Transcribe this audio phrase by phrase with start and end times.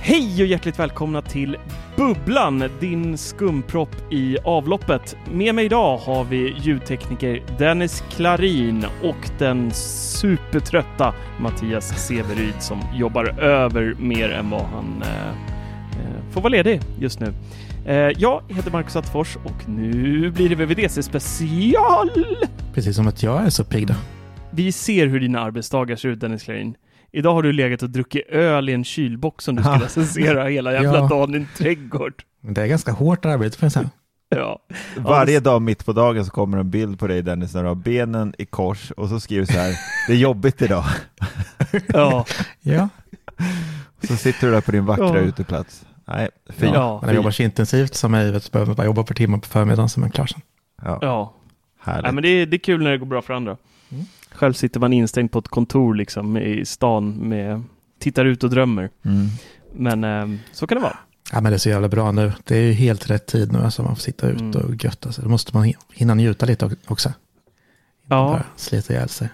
[0.00, 1.56] Hej och hjärtligt välkomna till
[1.96, 5.16] Bubblan, din skumpropp i avloppet.
[5.32, 13.40] Med mig idag har vi ljudtekniker Dennis Klarin och den supertrötta Mattias Severyd som jobbar
[13.40, 17.34] över mer än vad han eh, eh får vara ledig just nu.
[17.86, 22.10] Eh, jag heter Marcus Attefors och nu blir det VVDC special!
[22.74, 23.94] Precis som att jag är så pigg då.
[24.50, 26.74] Vi ser hur dina arbetsdagar ser ut Dennis Klarin.
[27.12, 30.72] Idag har du legat och druckit öl i en kylbox som du ska recensera hela
[30.82, 31.08] jävla ja.
[31.08, 32.22] dagen i en trädgård.
[32.40, 33.90] Det är ganska hårt arbete får jag säga.
[34.28, 34.58] Ja.
[34.96, 37.74] Varje dag mitt på dagen så kommer en bild på dig Dennis när du har
[37.74, 39.74] benen i kors och så skriver du så här,
[40.06, 40.84] det är jobbigt idag.
[41.86, 42.26] Ja.
[42.60, 42.88] ja.
[44.02, 45.18] Så sitter du där på din vackra ja.
[45.18, 45.86] uteplats.
[46.04, 46.74] Nej, fint.
[46.74, 49.88] Ja, man jobbar så intensivt som mig, vet, behöver bara jobba på timmar på förmiddagen
[49.88, 50.40] så är man klar sen.
[50.82, 51.34] Ja, ja.
[51.80, 52.02] Härligt.
[52.02, 53.56] Nej, men det är, det är kul när det går bra för andra.
[53.90, 54.04] Mm.
[54.34, 57.62] Själv sitter man instängd på ett kontor liksom i stan med,
[57.98, 58.90] tittar ut och drömmer.
[59.04, 59.26] Mm.
[59.72, 60.98] Men eh, så kan det vara.
[61.32, 62.32] Ja men det är så jävla bra nu.
[62.44, 64.56] Det är ju helt rätt tid nu alltså man får sitta ut mm.
[64.56, 65.24] och götta sig.
[65.24, 67.12] Då måste man hinna njuta lite också.
[68.08, 68.40] Ja.
[68.56, 69.28] slita ihjäl sig.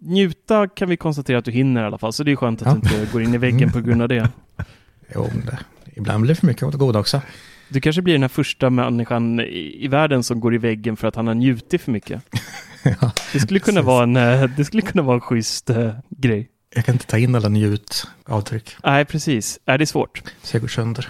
[0.00, 2.68] Njuta kan vi konstatera att du hinner i alla fall, så det är skönt att
[2.68, 2.90] ja.
[2.90, 4.28] du inte går in i väggen på grund av det.
[5.14, 5.58] Jo, men det,
[5.94, 7.20] ibland blir det för mycket av det goda också.
[7.68, 11.08] Du kanske blir den här första människan i, i världen som går i väggen för
[11.08, 12.22] att han har njutit för mycket.
[13.00, 16.48] ja, det, skulle kunna vara en, eh, det skulle kunna vara en schysst uh, grej.
[16.74, 18.76] Jag kan inte ta in alla njutavtryck.
[18.84, 19.58] Nej, precis.
[19.64, 20.22] Är det är svårt.
[20.42, 21.08] Så jag går sönder.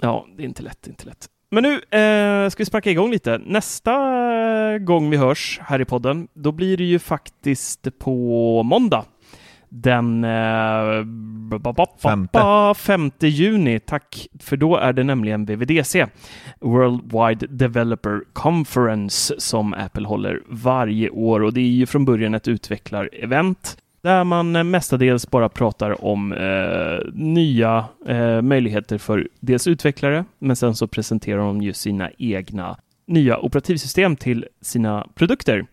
[0.00, 1.28] Ja, det är inte lätt, inte lätt.
[1.50, 3.38] Men nu eh, ska vi sparka igång lite.
[3.38, 3.92] Nästa
[4.78, 9.04] gång vi hörs här i podden, då blir det ju faktiskt på måndag
[9.82, 11.04] den eh,
[12.74, 13.80] 5 juni.
[13.80, 16.06] Tack, för då är det nämligen WWDC,
[16.60, 22.48] Worldwide Developer Conference, som Apple håller varje år och det är ju från början ett
[22.48, 30.56] utvecklarevent där man mestadels bara pratar om eh, nya eh, möjligheter för dels utvecklare, men
[30.56, 32.76] sen så presenterar de ju sina egna
[33.06, 35.66] nya operativsystem till sina produkter.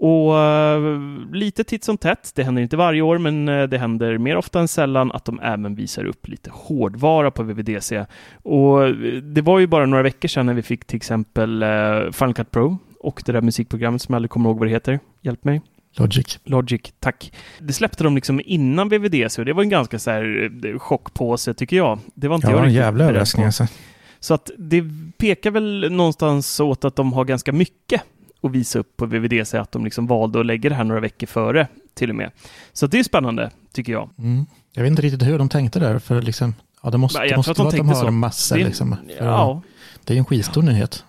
[0.00, 1.00] Och uh,
[1.32, 4.60] lite titt som tätt, det händer inte varje år, men uh, det händer mer ofta
[4.60, 8.04] än sällan att de även visar upp lite hårdvara på VVDC.
[8.42, 11.64] Och uh, det var ju bara några veckor sedan när vi fick till exempel
[12.12, 15.00] Final Cut Pro och det där musikprogrammet som jag aldrig kommer ihåg vad det heter.
[15.22, 15.62] Hjälp mig.
[15.96, 16.38] Logic.
[16.44, 17.32] Logic, tack.
[17.58, 21.76] Det släppte de liksom innan VVDC och det var en ganska så här chockpåse tycker
[21.76, 21.98] jag.
[22.14, 23.66] Det var inte ja, jag en jävla överraskning alltså.
[24.20, 24.84] Så att det
[25.18, 28.02] pekar väl någonstans åt att de har ganska mycket
[28.42, 31.26] att visa upp på VVDC att de liksom valde att lägga det här några veckor
[31.26, 32.30] före till och med.
[32.72, 34.10] Så det är spännande, tycker jag.
[34.18, 34.46] Mm.
[34.72, 37.52] Jag vet inte riktigt hur de tänkte där, för liksom, ja, det måste, det måste
[37.52, 38.10] vara att de har så.
[38.10, 38.56] massor.
[38.56, 39.62] Det, liksom, ja.
[40.04, 41.04] det är en skitstor nyhet.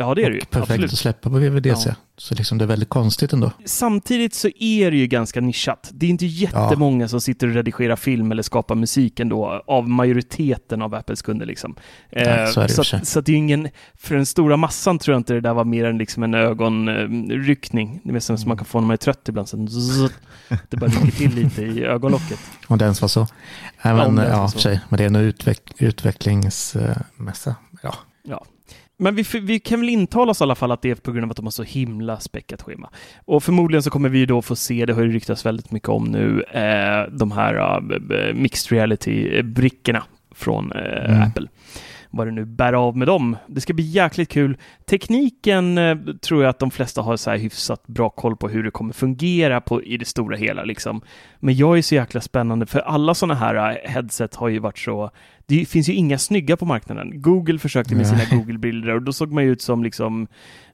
[0.00, 0.40] Ja, det är det ju.
[0.40, 0.92] Perfekt Absolut.
[0.92, 1.88] att släppa på VVDC.
[1.88, 1.94] Ja.
[2.16, 3.52] Så liksom det är väldigt konstigt ändå.
[3.64, 5.90] Samtidigt så är det ju ganska nischat.
[5.92, 7.08] Det är inte jättemånga ja.
[7.08, 11.74] som sitter och redigerar film eller skapar musik ändå, av majoriteten av Apples kunder liksom.
[12.10, 15.12] Eh, så, det så, att, så att det är ingen, för den stora massan tror
[15.12, 18.00] jag inte det där var mer än liksom en ögonryckning.
[18.04, 19.48] Det är som man kan få när man är trött ibland.
[19.48, 20.08] Så
[20.68, 22.38] det bara rycker till lite i ögonlocket.
[22.66, 23.26] Om det ens var så.
[23.82, 24.80] Men, ja, ja, för sig.
[24.88, 27.54] Men det är en utveck utvecklingsmässa.
[27.82, 27.94] Ja.
[28.22, 28.44] ja.
[29.00, 31.24] Men vi, vi kan väl intala oss i alla fall att det är på grund
[31.24, 32.90] av att de har så himla späckat schema.
[33.24, 36.04] Och förmodligen så kommer vi då få se, det har ju ryktats väldigt mycket om
[36.04, 40.02] nu, eh, de här uh, mixed reality-brickorna
[40.34, 41.22] från eh, mm.
[41.22, 41.48] Apple
[42.10, 43.36] vad det nu bär av med dem.
[43.46, 44.56] Det ska bli jäkligt kul.
[44.86, 48.62] Tekniken eh, tror jag att de flesta har så här hyfsat bra koll på hur
[48.62, 50.64] det kommer fungera på, i det stora hela.
[50.64, 51.00] Liksom.
[51.38, 54.78] Men jag är så jäkla spännande, för alla sådana här eh, headset har ju varit
[54.78, 55.10] så
[55.48, 57.22] det finns ju inga snygga på marknaden.
[57.22, 60.26] Google försökte med sina Google-bilder och då såg man ju ut som liksom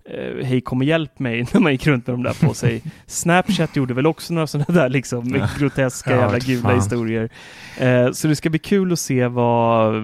[0.05, 2.82] eh, hej kom och hjälp mig när man gick runt med de där på sig.
[3.06, 6.75] Snapchat gjorde väl också några sådana där liksom groteska ja, jävla gula fan.
[6.75, 7.29] historier.
[7.79, 9.94] Eh, så det ska bli kul att se vad,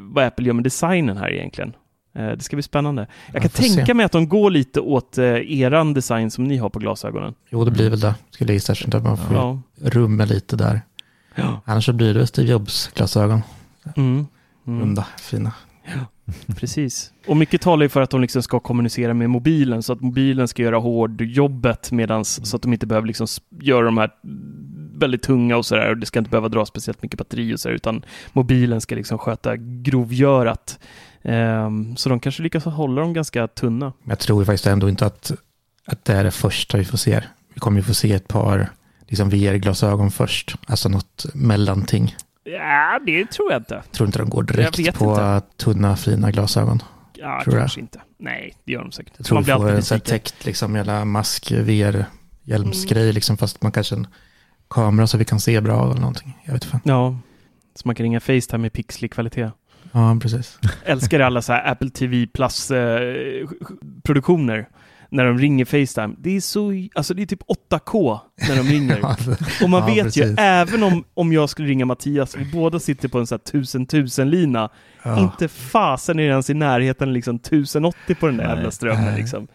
[0.00, 1.72] vad Apple gör med designen här egentligen.
[2.14, 3.06] Eh, det ska bli spännande.
[3.32, 3.94] Jag kan tänka se.
[3.94, 5.24] mig att de går lite åt eh,
[5.60, 7.34] eran design som ni har på glasögonen.
[7.50, 8.14] Jo, det blir väl det.
[8.30, 8.72] Skulle jag gissa.
[8.72, 9.60] Att man får ja.
[9.82, 10.80] rumma lite där.
[11.34, 11.60] Ja.
[11.64, 13.42] Annars så blir det Steve Jobs-glasögon.
[13.96, 14.26] Mm.
[14.66, 14.80] Mm.
[14.80, 15.52] Runda, fina.
[15.94, 17.12] Ja, precis.
[17.26, 20.48] Och mycket talar ju för att de liksom ska kommunicera med mobilen, så att mobilen
[20.48, 23.26] ska göra hårdjobbet medans, så att de inte behöver liksom
[23.60, 24.10] göra de här
[24.98, 27.74] väldigt tunga och sådär, och det ska inte behöva dra speciellt mycket batteri och sådär,
[27.74, 30.78] utan mobilen ska liksom sköta grovgörat.
[31.22, 33.92] Um, så de kanske lyckas hålla dem ganska tunna.
[34.04, 35.32] Jag tror faktiskt ändå inte att,
[35.86, 37.22] att det är det första vi får se.
[37.54, 38.70] Vi kommer ju få se ett par
[39.06, 42.16] liksom VR-glasögon först, alltså något mellanting.
[42.46, 43.82] Ja, det tror jag inte.
[43.92, 45.42] Tror inte de går direkt på inte.
[45.56, 46.82] tunna fina glasögon.
[47.14, 47.84] Ja, tror kanske jag.
[47.84, 48.00] inte.
[48.18, 49.12] Nej, det gör de säkert.
[49.16, 52.04] Jag tror man blir får en sån täckt liksom hela mask, VR,
[52.42, 53.14] hjälmsgrej mm.
[53.14, 54.06] liksom, fast man kanske en
[54.70, 56.38] kamera så vi kan se bra eller någonting.
[56.44, 56.80] Jag vet inte.
[56.84, 57.18] Ja,
[57.74, 59.50] så man kan ringa Facetime i pixlig kvalitet.
[59.92, 60.58] Ja, precis.
[60.84, 64.58] Älskar alla så här Apple TV Plus-produktioner.
[64.58, 64.64] Eh,
[65.10, 66.14] när de ringer Facetime.
[66.18, 68.18] Det är så, alltså det är typ 8K
[68.48, 69.00] när de ringer.
[69.62, 70.26] och man ja, vet precis.
[70.26, 73.58] ju, även om, om jag skulle ringa Mattias, vi båda sitter på en sån här
[73.58, 74.70] 1000 1000 lina,
[75.02, 75.20] ja.
[75.20, 79.46] inte fasen är det ens i närheten liksom 1080 på den där jävla strömmen liksom.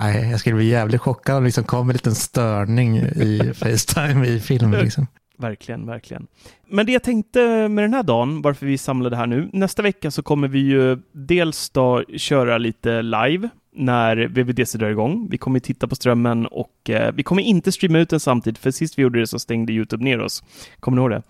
[0.00, 4.26] Nej, jag skulle bli jävligt chockad om det liksom kom en liten störning i Facetime
[4.26, 4.80] i filmen.
[4.80, 5.06] Liksom.
[5.38, 6.26] Verkligen, verkligen.
[6.68, 10.10] Men det jag tänkte med den här dagen, varför vi samlade här nu, nästa vecka
[10.10, 15.28] så kommer vi ju dels då köra lite live när VVDC drar igång.
[15.30, 18.70] Vi kommer titta på strömmen och eh, vi kommer inte streama ut den samtidigt, för
[18.70, 20.42] sist vi gjorde det så stängde YouTube ner oss.
[20.80, 21.22] Kommer ni ihåg det?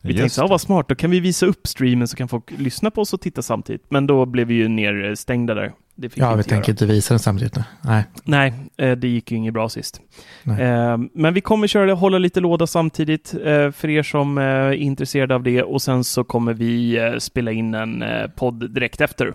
[0.00, 2.50] Vi Just tänkte, ja vad smart, då kan vi visa upp streamen så kan folk
[2.58, 3.90] lyssna på oss och titta samtidigt.
[3.90, 5.72] Men då blev vi ju nerstängda där.
[5.96, 7.58] Ja, vi, vi tänker inte visa den samtidigt.
[7.82, 10.00] Nej, Nej eh, det gick ju inget bra sist.
[10.44, 15.34] Eh, men vi kommer köra hålla lite låda samtidigt eh, för er som är intresserade
[15.34, 18.04] av det och sen så kommer vi spela in en
[18.36, 19.34] podd direkt efter.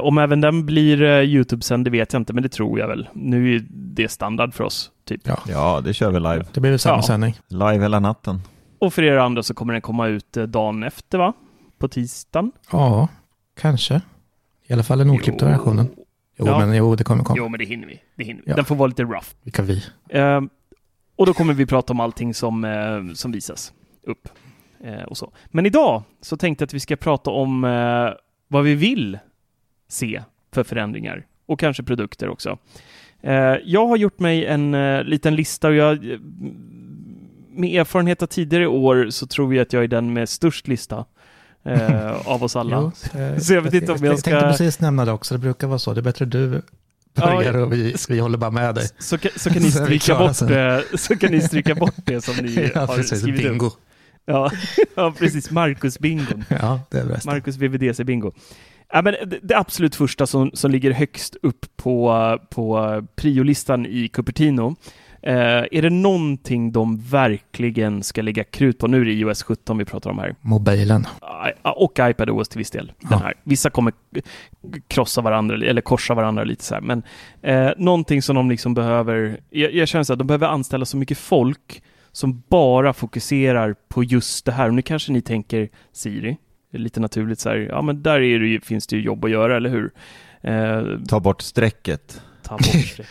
[0.00, 3.08] om även den blir YouTube-sänd, det vet jag inte, men det tror jag väl.
[3.12, 4.90] Nu är det standard för oss.
[5.04, 5.20] Typ.
[5.24, 5.38] Ja.
[5.48, 6.44] ja, det kör vi live.
[6.52, 7.02] Det blir väl samma ja.
[7.02, 7.34] sändning.
[7.48, 8.40] Live hela natten.
[8.78, 11.32] Och för er andra så kommer den komma ut dagen efter, va?
[11.78, 12.52] På tisdagen?
[12.72, 13.08] Ja,
[13.60, 14.00] kanske.
[14.70, 15.88] I alla fall den oklippta versionen.
[16.36, 16.58] Jo, ja.
[16.58, 17.38] men jo, det kommer komma.
[17.38, 18.00] Jo, men det hinner vi.
[18.16, 18.50] Det hinner vi.
[18.50, 18.56] Ja.
[18.56, 19.26] Den får vara lite rough.
[19.42, 19.82] Vilka vi?
[20.14, 20.40] Uh,
[21.16, 23.72] och då kommer vi prata om allting som, uh, som visas
[24.02, 24.28] upp.
[24.84, 25.32] Uh, och så.
[25.46, 28.10] Men idag så tänkte jag att vi ska prata om eh,
[28.48, 29.18] vad vi vill
[29.88, 30.22] se
[30.52, 32.58] för förändringar och kanske produkter också.
[33.64, 34.72] jag har gjort mig en
[35.04, 36.20] liten lista och jag
[37.50, 41.04] med erfarenhet av tidigare år så tror jag att jag är den med störst lista
[41.64, 42.92] eh, av oss alla.
[43.14, 44.30] Jo, så jag vet inte om jag, jag ska...
[44.30, 45.94] Jag tänkte precis nämna det också, det brukar vara så.
[45.94, 46.62] Det är bättre du
[47.14, 48.88] börjar ja, och vi, vi håller bara med dig.
[48.98, 52.36] Så, kan, så kan ni stryka bort det, så kan ni stryka bort det som
[52.36, 53.66] ni ja, har precis, skrivit bingo.
[53.66, 53.72] upp.
[54.24, 54.50] Ja,
[54.94, 55.50] ja, precis.
[55.50, 56.44] Marcus-bingon.
[56.48, 58.32] Ja, det är det Marcus VVDC-bingo.
[58.92, 64.76] Ja, men det, absolut första som, som ligger högst upp på, på priolistan i Cupertino
[65.22, 65.34] Eh,
[65.70, 68.86] är det någonting de verkligen ska lägga krut på?
[68.86, 70.34] Nu är det iOS 17 vi pratar om här.
[70.40, 71.06] Mobilen.
[71.62, 72.92] Och iPadOS till viss del.
[73.00, 73.34] Den här.
[73.42, 73.92] Vissa kommer
[74.88, 76.80] krossa varandra eller korsa varandra lite så här.
[76.80, 77.02] Men
[77.42, 80.96] eh, någonting som de liksom behöver, jag, jag känner så att de behöver anställa så
[80.96, 84.68] mycket folk som bara fokuserar på just det här.
[84.68, 86.36] Och nu kanske ni tänker Siri,
[86.72, 89.30] lite naturligt så här, ja men där är det ju, finns det ju jobb att
[89.30, 89.90] göra, eller hur?
[90.42, 93.06] Eh, Ta bort strecket ta bort strecket.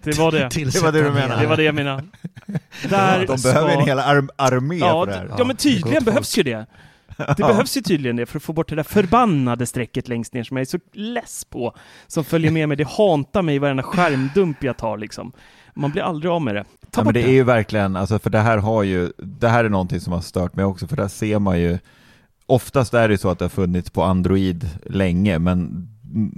[0.02, 0.48] det var det.
[0.72, 1.40] Det var det du menade.
[1.40, 2.02] Det var det jag menade.
[2.88, 3.52] Där De ska...
[3.52, 5.30] behöver en hel arm armé ja, för det här.
[5.38, 6.66] Ja, men tydligen behövs ju det.
[7.16, 10.44] Det behövs ju tydligen det för att få bort det där förbannade strecket längst ner
[10.44, 11.76] som jag är så less på.
[12.06, 12.76] Som följer med mig.
[12.76, 15.32] Det hantar mig i varenda skärmdump jag tar liksom.
[15.74, 16.64] Man blir aldrig av med det.
[16.90, 19.64] Ta ja, men det, är ju verkligen, alltså för det här har ju, det här
[19.64, 21.78] är någonting som har stört mig också, för där ser man ju
[22.50, 25.88] Oftast är det så att det har funnits på Android länge, men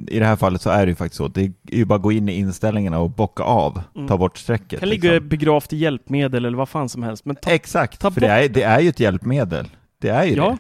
[0.08, 1.28] i det här fallet så är det ju faktiskt så.
[1.28, 4.08] Det är ju bara att gå in i inställningarna och bocka av, mm.
[4.08, 4.80] ta bort strecket.
[4.80, 5.28] kan ligga liksom.
[5.28, 7.24] begravt i hjälpmedel eller vad fan som helst.
[7.24, 9.66] Men ta, Exakt, ta för det är, det är ju ett hjälpmedel.
[9.98, 10.56] Det är ju ja.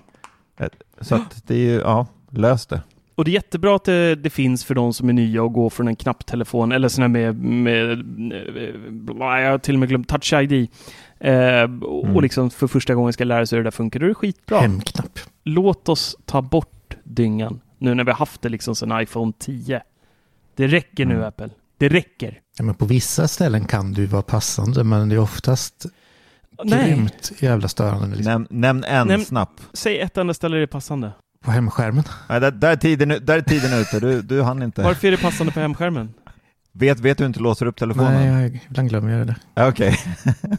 [0.58, 0.70] det.
[1.00, 2.82] Så att det är ju, ja, lös det.
[3.14, 5.70] Och det är jättebra att det, det, finns för de som är nya och går
[5.70, 10.32] från en knapptelefon eller sådana med, med, med jag har till och med glömt Touch
[10.32, 10.68] ID.
[11.18, 12.22] Eh, och mm.
[12.22, 14.00] liksom för första gången ska lära sig hur det där funkar.
[14.00, 14.60] Då är det skitbra.
[14.60, 15.18] Hemknapp.
[15.44, 19.82] Låt oss ta bort dyngan nu när vi har haft det liksom sedan iPhone 10.
[20.54, 21.26] Det räcker nu mm.
[21.26, 21.50] Apple.
[21.78, 22.40] Det räcker.
[22.58, 25.86] Ja, men på vissa ställen kan det ju vara passande, men det är oftast
[26.64, 26.86] Nej.
[26.86, 28.16] grymt jävla störande.
[28.16, 28.32] Liksom.
[28.32, 29.48] Näm, nämn en Näm, snabb.
[29.72, 31.12] Säg ett enda ställe det är passande.
[31.44, 32.04] På hemskärmen.
[32.28, 34.00] Nej, där, där, är tiden, där är tiden ute.
[34.00, 34.82] Du, du hann inte.
[34.82, 36.14] Varför är det passande på hemskärmen?
[36.72, 38.12] Vet, vet du inte låser upp telefonen?
[38.12, 39.36] Nej, jag, ibland glömmer jag det.
[39.54, 39.96] Okej.
[40.28, 40.56] Okay.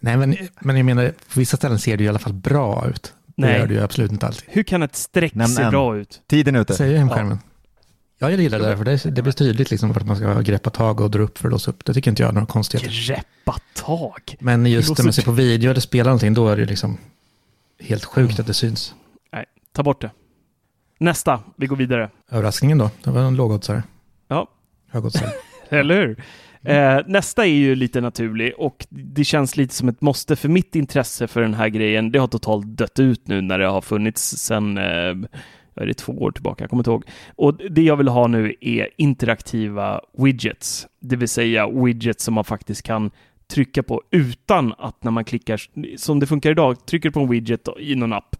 [0.00, 3.14] Nej, men, men jag menar, på vissa ställen ser det i alla fall bra ut.
[3.36, 3.58] Det Nej.
[3.58, 4.44] gör det ju absolut inte alltid.
[4.48, 5.70] Hur kan ett streck Nämn se en.
[5.70, 6.22] bra ut?
[6.26, 6.74] Tiden är ute.
[6.74, 7.38] Säger hemskärmen.
[7.42, 7.48] Ja.
[8.22, 10.70] Ja, jag gillar det där, för det, det blir tydligt liksom att man ska greppa
[10.70, 11.84] tag och dra upp för att låsa upp.
[11.84, 13.06] Det tycker inte jag är några konstigheter.
[13.08, 14.36] Greppa tag?
[14.40, 16.98] Men just när man ser på video eller spelar någonting, då är det liksom
[17.80, 18.40] helt sjukt mm.
[18.40, 18.94] att det syns.
[19.32, 20.10] Nej, ta bort det.
[20.98, 22.10] Nästa, vi går vidare.
[22.30, 22.90] Överraskningen då?
[23.04, 23.82] Det var en lågoddsare.
[24.28, 24.48] Ja.
[24.90, 25.30] Högoddsare.
[25.68, 26.24] eller hur?
[26.64, 30.76] Eh, nästa är ju lite naturlig och det känns lite som ett måste för mitt
[30.76, 32.12] intresse för den här grejen.
[32.12, 35.14] Det har totalt dött ut nu när det har funnits sedan eh,
[35.74, 37.04] är det två år tillbaka, jag kommer inte ihåg.
[37.36, 42.44] Och det jag vill ha nu är interaktiva widgets, det vill säga widgets som man
[42.44, 43.10] faktiskt kan
[43.46, 45.60] trycka på utan att när man klickar,
[45.96, 48.36] som det funkar idag, trycker på en widget i någon app,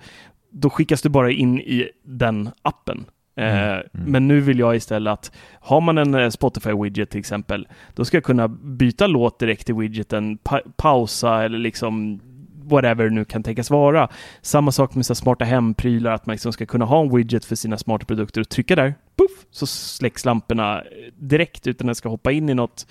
[0.50, 3.04] då skickas du bara in i den appen.
[3.36, 3.84] Mm, eh, mm.
[3.92, 8.16] Men nu vill jag istället att har man en eh, Spotify-widget till exempel, då ska
[8.16, 12.20] jag kunna byta låt direkt i widgeten, pa pausa eller liksom
[12.64, 14.08] whatever det nu kan tänkas vara.
[14.42, 17.56] Samma sak med så smarta hemprylar, att man liksom ska kunna ha en widget för
[17.56, 20.82] sina smarta produkter och trycka där, puff, så släcks lamporna
[21.18, 22.86] direkt utan att ska hoppa in i något.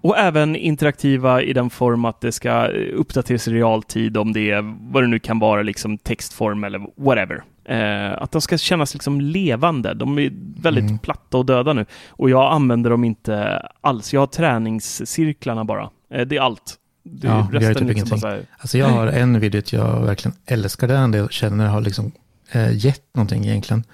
[0.00, 4.92] Och även interaktiva i den form att det ska uppdateras i realtid om det är
[4.92, 7.42] vad det nu kan vara, liksom textform eller whatever.
[7.64, 9.94] Eh, att de ska kännas liksom levande.
[9.94, 10.98] De är väldigt mm.
[10.98, 11.86] platta och döda nu.
[12.08, 14.12] Och jag använder dem inte alls.
[14.12, 15.90] Jag har träningscirklarna bara.
[16.10, 16.78] Eh, det är allt.
[17.04, 18.18] Det ja, jag gör typ ingenting.
[18.22, 18.46] Här...
[18.58, 22.12] Alltså jag har en video jag verkligen älskar den, jag känner har liksom
[22.52, 23.84] eh, gett någonting egentligen.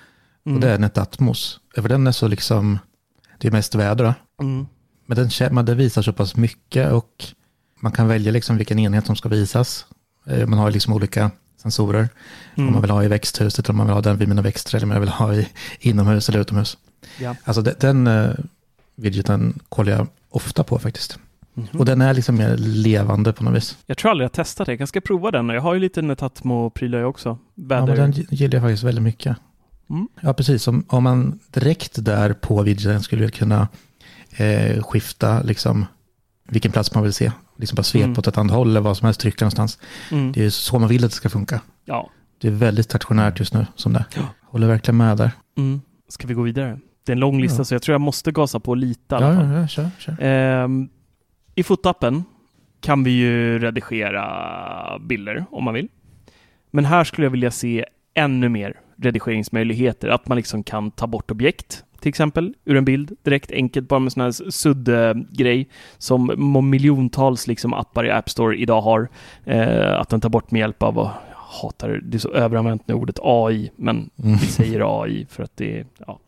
[0.46, 0.56] Mm.
[0.56, 1.60] Och det är Netatmos.
[1.74, 2.78] För den är så liksom,
[3.38, 4.66] det är mest väder mm.
[5.06, 7.24] Men den, man, det visar så pass mycket och
[7.80, 9.86] man kan välja liksom vilken enhet som ska visas.
[10.26, 11.30] Eh, man har liksom olika
[11.62, 12.08] sensorer.
[12.54, 12.68] Mm.
[12.68, 14.86] Om man vill ha i växthuset, om man vill ha den vid mina växter, eller
[14.86, 15.48] om jag vill ha i
[15.80, 16.78] inomhus eller utomhus.
[17.18, 17.36] Ja.
[17.44, 18.34] Alltså den, den uh,
[18.96, 21.18] widgeten kollar jag ofta på faktiskt.
[21.54, 21.78] Mm-hmm.
[21.78, 23.78] Och den är liksom mer levande på något vis.
[23.86, 24.74] Jag tror aldrig jag testat det.
[24.74, 25.48] Jag ska prova den.
[25.48, 27.38] Jag har ju lite Netatmo-prylar jag också.
[27.54, 27.96] Väder.
[27.96, 29.36] Ja, men den gillar jag faktiskt väldigt mycket.
[29.90, 30.08] Mm.
[30.20, 30.68] Ja, precis.
[30.68, 33.68] Om, om man direkt där på widgeten skulle kunna
[34.30, 35.86] eh, skifta liksom
[36.48, 37.32] vilken plats man vill se.
[37.58, 38.18] Liksom bara svepa mm.
[38.18, 39.78] åt ett annat håll eller vad som helst, trycka någonstans.
[40.12, 40.32] Mm.
[40.32, 41.60] Det är så man vill att det ska funka.
[41.84, 42.10] Ja.
[42.40, 44.22] Det är väldigt stationärt just nu som det ja.
[44.42, 45.30] Håller verkligen med där.
[45.56, 45.80] Mm.
[46.08, 46.78] Ska vi gå vidare?
[47.04, 47.64] Det är en lång lista ja.
[47.64, 49.14] så jag tror jag måste gasa på lite.
[49.14, 50.22] Ja, ja, ja, kör, kör.
[50.22, 50.68] Eh,
[51.54, 52.24] i fotappen
[52.80, 55.88] kan vi ju redigera bilder om man vill.
[56.70, 60.08] Men här skulle jag vilja se ännu mer redigeringsmöjligheter.
[60.08, 64.00] Att man liksom kan ta bort objekt, till exempel, ur en bild direkt enkelt, bara
[64.00, 66.30] med sån här sudd-grej som
[66.70, 69.08] miljontals liksom appar i App Store idag har.
[69.44, 71.12] Eh, att den tar bort med hjälp av, jag
[71.62, 74.36] hatar det, är så överanvänt med ordet AI, men mm.
[74.36, 76.18] vi säger AI för att det är, ja.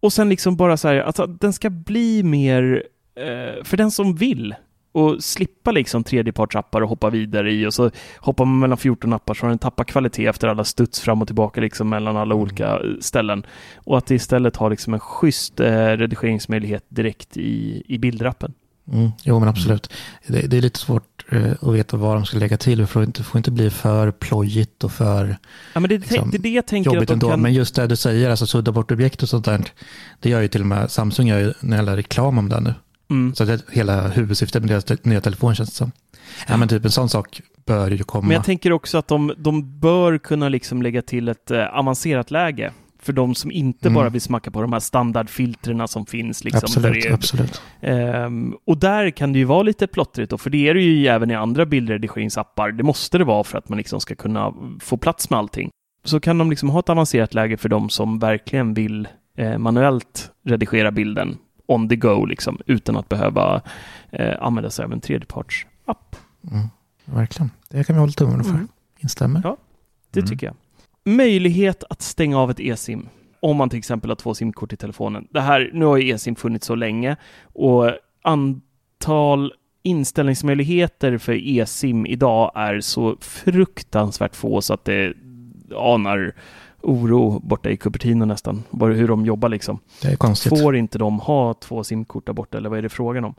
[0.00, 2.82] Och sen liksom bara så här, alltså den ska bli mer,
[3.14, 4.54] eh, för den som vill,
[4.96, 9.34] och slippa liksom tredjepartsappar och hoppa vidare i och så hoppar man mellan 14 appar
[9.34, 12.42] så har den tappat kvalitet efter alla studs fram och tillbaka liksom mellan alla mm.
[12.42, 13.46] olika eh, ställen.
[13.76, 18.54] Och att det istället har liksom en schysst eh, redigeringsmöjlighet direkt i, i bildrappen.
[18.92, 19.92] Mm, jo men absolut.
[20.26, 22.78] Det, det är lite svårt eh, att veta vad de ska lägga till.
[22.78, 25.36] Det får inte, får inte bli för plojigt och för
[25.74, 27.28] ja, men det, liksom, det det jag tänker jobbigt att de ändå.
[27.28, 27.42] Kan...
[27.42, 29.64] Men just det du säger, alltså sudda bort objekt och sånt där.
[30.20, 32.74] Det gör ju till och med Samsung gör ju en jävla reklam om det nu.
[33.10, 33.34] Mm.
[33.34, 35.92] Så det hela huvudsyftet med deras nya telefon känns det som.
[36.48, 38.26] Ja, men typ en sån sak bör ju komma.
[38.26, 42.30] Men jag tänker också att de, de bör kunna liksom lägga till ett eh, avancerat
[42.30, 42.72] läge
[43.06, 43.94] för de som inte mm.
[43.94, 46.44] bara vill smacka på de här standardfiltrerna som finns.
[46.44, 47.62] Liksom, absolut, absolut.
[47.80, 51.06] Um, och där kan det ju vara lite plottrigt då, för det är det ju
[51.06, 52.72] även i andra bildredigeringsappar.
[52.72, 55.70] Det måste det vara för att man liksom ska kunna få plats med allting.
[56.04, 59.08] Så kan de liksom ha ett avancerat läge för de som verkligen vill
[59.38, 63.62] eh, manuellt redigera bilden on the go, liksom, utan att behöva
[64.10, 66.16] eh, använda sig av en tredjepartsapp.
[66.52, 66.68] Mm,
[67.04, 67.50] verkligen.
[67.68, 68.50] Det kan vi hålla tummen för.
[68.50, 68.68] Mm.
[68.98, 69.40] Instämmer.
[69.44, 69.56] Ja,
[70.10, 70.30] det mm.
[70.30, 70.56] tycker jag.
[71.04, 73.08] Möjlighet att stänga av ett e-sim
[73.40, 75.28] om man till exempel har två simkort i telefonen.
[75.30, 77.92] Det här, nu har ju e-sim funnits så länge och
[78.22, 85.14] antal inställningsmöjligheter för e-sim idag är så fruktansvärt få så att det
[85.76, 86.34] anar
[86.86, 89.78] oro borta i Cupertino nästan, bara hur de jobbar liksom.
[90.02, 90.60] Det är konstigt.
[90.60, 93.34] Får inte de ha två simkort där borta eller vad är det frågan om?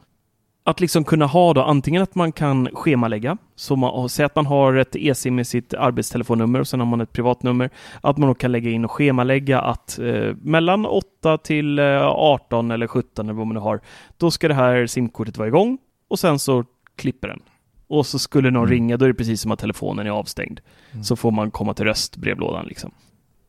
[0.63, 4.45] Att liksom kunna ha då antingen att man kan schemalägga, så man, säg att man
[4.45, 7.69] har ett e-sim med sitt arbetstelefonnummer och sen har man ett privatnummer,
[8.01, 12.71] att man då kan lägga in och schemalägga att eh, mellan 8 till eh, 18
[12.71, 13.81] eller 17 eller vad man nu har,
[14.17, 15.77] då ska det här simkortet vara igång
[16.07, 17.39] och sen så klipper den.
[17.87, 18.71] Och så skulle någon mm.
[18.71, 20.59] ringa, då är det precis som att telefonen är avstängd.
[20.91, 21.03] Mm.
[21.03, 22.91] Så får man komma till röstbrevlådan liksom.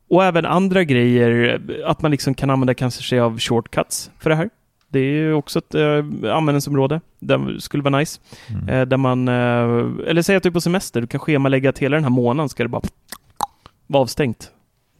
[0.09, 4.37] Och även andra grejer, att man liksom kan använda kanske sig av shortcuts för det
[4.37, 4.51] här.
[4.89, 7.01] Det är också ett äh, användningsområde.
[7.19, 8.21] Det skulle vara nice.
[8.49, 8.69] Mm.
[8.69, 9.35] Äh, där man, äh,
[10.09, 12.49] eller säg att du är på semester, du kan schemalägga att hela den här månaden
[12.49, 12.83] ska det bara
[13.87, 14.51] vara avstängt.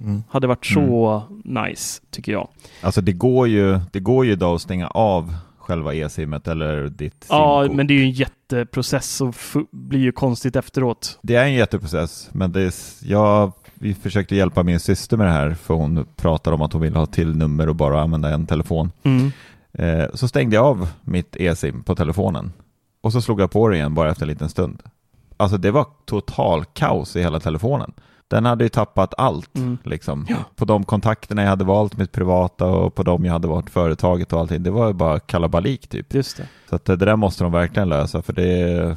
[0.01, 0.23] Mm.
[0.31, 1.65] Hade varit så mm.
[1.65, 2.49] nice, tycker jag.
[2.81, 7.27] Alltså det går ju, det går ju idag att stänga av själva e-simmet eller ditt
[7.29, 7.77] Ja, simkort.
[7.77, 9.35] men det är ju en jätteprocess och
[9.71, 11.19] blir ju konstigt efteråt.
[11.23, 12.73] Det är en jätteprocess, men det är,
[13.03, 16.83] jag, vi försökte hjälpa min syster med det här, för hon pratade om att hon
[16.83, 18.91] ville ha till nummer och bara använda en telefon.
[19.03, 19.33] Mm.
[19.73, 22.53] Eh, så stängde jag av mitt e-sim på telefonen
[23.01, 24.83] och så slog jag på det igen bara efter en liten stund.
[25.37, 27.93] Alltså det var total kaos i hela telefonen.
[28.29, 29.79] Den hade ju tappat allt, mm.
[29.85, 30.27] liksom.
[30.29, 30.37] Ja.
[30.57, 34.33] På de kontakterna jag hade valt, mitt privata och på de jag hade varit företaget
[34.33, 34.63] och allting.
[34.63, 36.15] Det var ju bara kalabalik typ.
[36.15, 36.49] Just det.
[36.69, 38.97] Så att det där måste de verkligen lösa, för det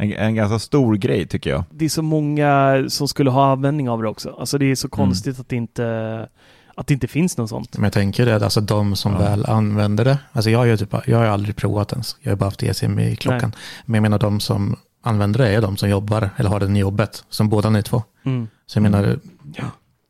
[0.00, 1.64] en, en, ganska stor grej tycker jag.
[1.70, 4.36] Det är så många som skulle ha användning av det också.
[4.38, 4.90] Alltså det är så mm.
[4.90, 5.40] konstigt mm.
[5.40, 6.28] att det inte
[6.74, 7.76] att det inte finns något sånt.
[7.76, 9.18] Men jag tänker det, alltså de som ja.
[9.18, 12.36] väl använder det, alltså jag har ju typ, jag har aldrig provat ens, jag har
[12.36, 13.50] bara haft eSIM i klockan.
[13.50, 13.58] Nej.
[13.84, 16.78] Men jag menar de som använder det är de som jobbar eller har det i
[16.78, 18.02] jobbet, som båda ni två.
[18.24, 18.48] Mm.
[18.66, 19.18] Så jag menar,
[19.56, 19.64] ja.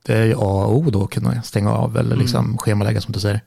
[0.06, 2.58] det är ju A och O då att kunna stänga av eller liksom mm.
[2.58, 3.40] schemalägga som du säger.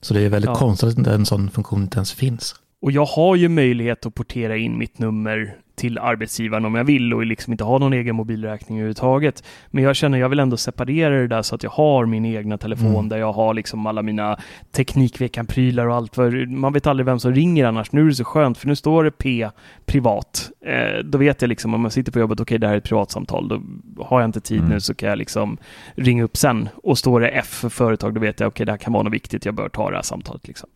[0.00, 0.54] Så det är väldigt ja.
[0.54, 2.54] konstigt att en sån funktion inte ens finns.
[2.82, 7.14] Och jag har ju möjlighet att portera in mitt nummer till arbetsgivaren om jag vill
[7.14, 9.44] och liksom inte ha någon egen mobilräkning överhuvudtaget.
[9.70, 12.58] Men jag känner jag vill ändå separera det där så att jag har min egna
[12.58, 13.08] telefon mm.
[13.08, 14.38] där jag har liksom alla mina
[14.72, 16.14] Teknikveckan-prylar och allt.
[16.14, 17.92] För man vet aldrig vem som ringer annars.
[17.92, 19.48] Nu är det så skönt för nu står det P
[19.86, 20.50] privat.
[20.66, 22.78] Eh, då vet jag liksom om jag sitter på jobbet, okej okay, det här är
[22.78, 23.48] ett privatsamtal.
[23.48, 23.62] Då
[24.04, 24.70] har jag inte tid mm.
[24.70, 25.58] nu så kan jag liksom
[25.94, 26.68] ringa upp sen.
[26.82, 29.02] Och står det F för företag, då vet jag okej okay, det här kan vara
[29.02, 30.48] något viktigt, jag bör ta det här samtalet.
[30.48, 30.68] Liksom.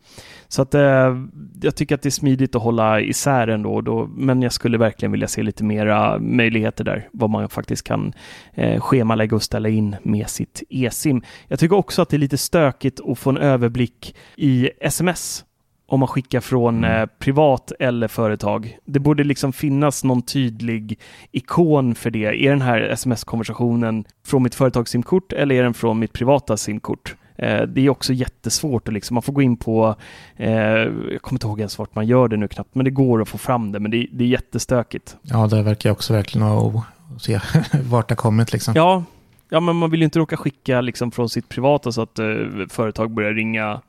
[0.47, 1.15] Så att eh,
[1.61, 5.11] jag tycker att det är smidigt att hålla isär ändå, då, men jag skulle verkligen
[5.11, 8.13] vilja se lite mera möjligheter där, vad man faktiskt kan
[8.53, 11.21] eh, schemalägga och ställa in med sitt e-sim.
[11.47, 15.43] Jag tycker också att det är lite stökigt att få en överblick i sms
[15.87, 17.01] om man skickar från mm.
[17.01, 18.77] eh, privat eller företag.
[18.85, 20.99] Det borde liksom finnas någon tydlig
[21.31, 22.45] ikon för det.
[22.45, 27.15] Är den här sms-konversationen från mitt företags simkort eller är den från mitt privata simkort?
[27.37, 29.95] Eh, det är också jättesvårt att liksom, man får gå in på,
[30.35, 33.21] eh, jag kommer inte ihåg ens vart man gör det nu knappt, men det går
[33.21, 35.17] att få fram det, men det, det är jättestökigt.
[35.21, 36.83] Ja, det verkar också verkligen att
[37.21, 37.39] se
[37.83, 38.73] vart det kommit liksom.
[38.75, 39.03] Ja,
[39.49, 42.25] ja, men man vill ju inte råka skicka liksom från sitt privata så att eh,
[42.69, 43.81] företag börjar ringa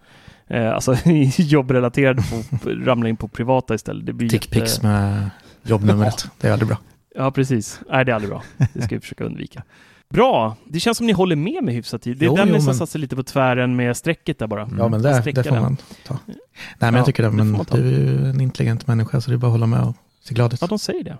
[0.47, 0.97] eh, alltså
[1.39, 4.07] jobbrelaterade på, ramla in på privata istället.
[4.07, 4.87] Det blir Dickpics jätte...
[4.87, 5.31] med
[5.63, 6.79] jobbnumret, det är aldrig bra.
[7.15, 7.81] Ja, precis.
[7.91, 8.43] Nej, det är aldrig bra.
[8.73, 9.63] Det ska vi försöka undvika.
[10.11, 10.57] Bra!
[10.65, 12.03] Det känns som ni håller med mig hyfsat.
[12.03, 12.75] Det är jo, den nästan men...
[12.75, 14.69] satt sig lite på tvären med strecket där bara.
[14.79, 16.19] Ja, men det, det får man ta.
[16.27, 16.37] Nej,
[16.79, 17.31] men ja, jag tycker det.
[17.31, 19.83] Men det du är ju en intelligent människa, så det är bara att hålla med
[19.83, 20.61] och se glad ut.
[20.61, 21.19] Ja, de säger det.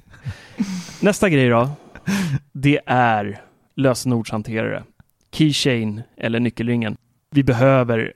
[1.00, 1.70] Nästa grej då.
[2.52, 3.40] Det är
[3.76, 4.84] lösenordshanterare.
[5.32, 6.96] Keychain eller nyckelringen.
[7.30, 8.12] Vi behöver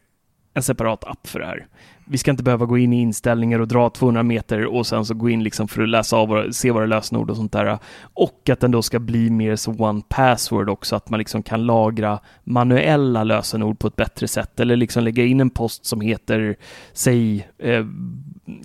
[0.54, 1.66] en separat app för det här
[2.10, 5.14] vi ska inte behöva gå in i inställningar och dra 200 meter och sen så
[5.14, 7.78] gå in liksom för att läsa av och se våra lösenord och sånt där.
[8.02, 11.66] Och att den då ska bli mer som one password också, att man liksom kan
[11.66, 16.56] lagra manuella lösenord på ett bättre sätt eller liksom lägga in en post som heter,
[16.92, 17.84] säg, eh,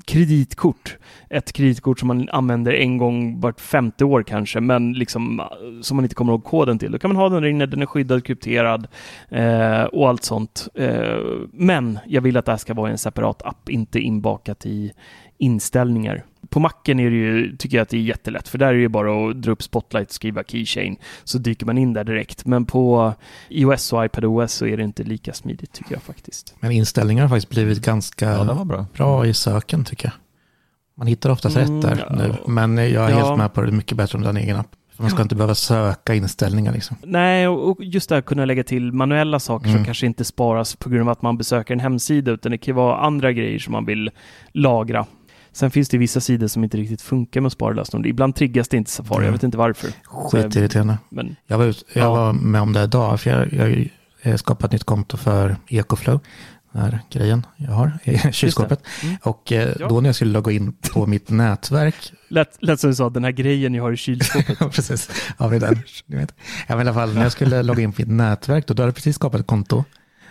[0.06, 0.98] kreditkort.
[1.30, 5.46] Ett kreditkort som man använder en gång vart femte år kanske, men liksom eh,
[5.82, 6.92] som man inte kommer ihåg koden till.
[6.92, 8.88] Då kan man ha den där inne, den är skyddad, krypterad
[9.30, 10.68] eh, och allt sånt.
[10.74, 11.18] Eh,
[11.52, 14.92] men jag vill att det här ska vara en separat app, inte inbakat i
[15.38, 16.26] inställningar.
[16.50, 18.80] På macken är det ju, tycker jag att det är jättelätt, för där är det
[18.80, 22.46] ju bara att dra upp Spotlight och skriva Keychain, så dyker man in där direkt.
[22.46, 23.14] Men på
[23.50, 26.56] iOS och iPadOS så är det inte lika smidigt tycker jag faktiskt.
[26.60, 28.86] Men inställningar har faktiskt blivit ganska ja, bra.
[28.94, 29.26] bra.
[29.26, 30.14] i söken tycker jag.
[30.98, 32.16] Man hittar oftast mm, rätt där ja.
[32.16, 33.26] nu, men jag är ja.
[33.26, 34.76] helt med på det, mycket bättre om du har en egen app.
[34.98, 36.98] Man ska inte behöva söka inställningar liksom.
[37.04, 39.78] Nej, och just det här kunna lägga till manuella saker mm.
[39.78, 42.76] som kanske inte sparas på grund av att man besöker en hemsida, utan det kan
[42.76, 44.12] vara andra grejer som man vill
[44.52, 45.06] lagra.
[45.52, 48.06] Sen finst det vissa sidor som inte riktigt funkar med att spara lösenord.
[48.06, 49.26] Ibland triggas det inte Safari, mm.
[49.26, 49.90] jag vet inte varför.
[50.04, 50.98] Skitirriterande.
[51.10, 52.10] Men, jag var, ut, jag ja.
[52.12, 53.90] var med om det idag, för jag, jag,
[54.22, 56.20] jag skapade ett nytt konto för Ecoflow.
[56.76, 58.84] Den här grejen jag har i kylskåpet.
[59.04, 59.16] Mm.
[59.24, 59.88] Och eh, ja.
[59.88, 62.14] då när jag skulle logga in på mitt nätverk.
[62.28, 64.60] Lät, lät som du sa, den här grejen jag har i kylskåpet.
[64.72, 65.80] precis, ja, det den.
[66.06, 66.34] Du vet.
[66.68, 68.84] Ja, men i alla fall, när jag skulle logga in på mitt nätverk, då, då
[68.84, 69.84] hade jag precis skapat ett konto.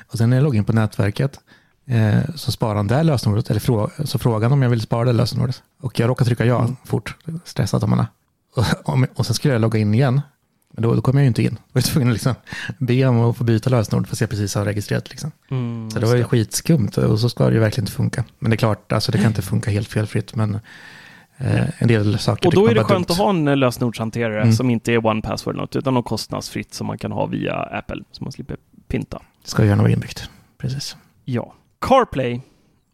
[0.07, 1.40] Och sen när jag loggade in på nätverket
[1.87, 5.04] eh, så sparade han det lösenordet, eller frå, så frågade han om jag ville spara
[5.04, 5.62] det lösenordet.
[5.80, 6.76] Och jag råkade trycka ja mm.
[6.85, 8.07] fort, stressat om man är.
[8.85, 10.20] Och, och sen skulle jag logga in igen.
[10.74, 11.54] Men då, då kom jag ju inte in.
[11.54, 12.34] Då var jag tvungen att liksom
[12.78, 15.10] be om att få byta lösenord för att jag precis har registrerat.
[15.10, 15.32] Liksom.
[15.50, 18.24] Mm, så det var ju skitskumt och så ska det ju verkligen inte funka.
[18.38, 20.34] Men det är klart, alltså, det kan inte funka helt felfritt.
[20.34, 20.54] Men
[21.37, 23.14] eh, en del saker Och då är det skönt dumt.
[23.14, 24.52] att ha en lösenordshanterare mm.
[24.52, 28.02] som inte är one password något, utan något kostnadsfritt som man kan ha via Apple,
[28.12, 28.56] så man slipper
[28.88, 29.22] pinta.
[29.42, 30.96] Det ska gärna vara inbyggt, precis.
[31.24, 31.54] Ja.
[31.80, 32.40] CarPlay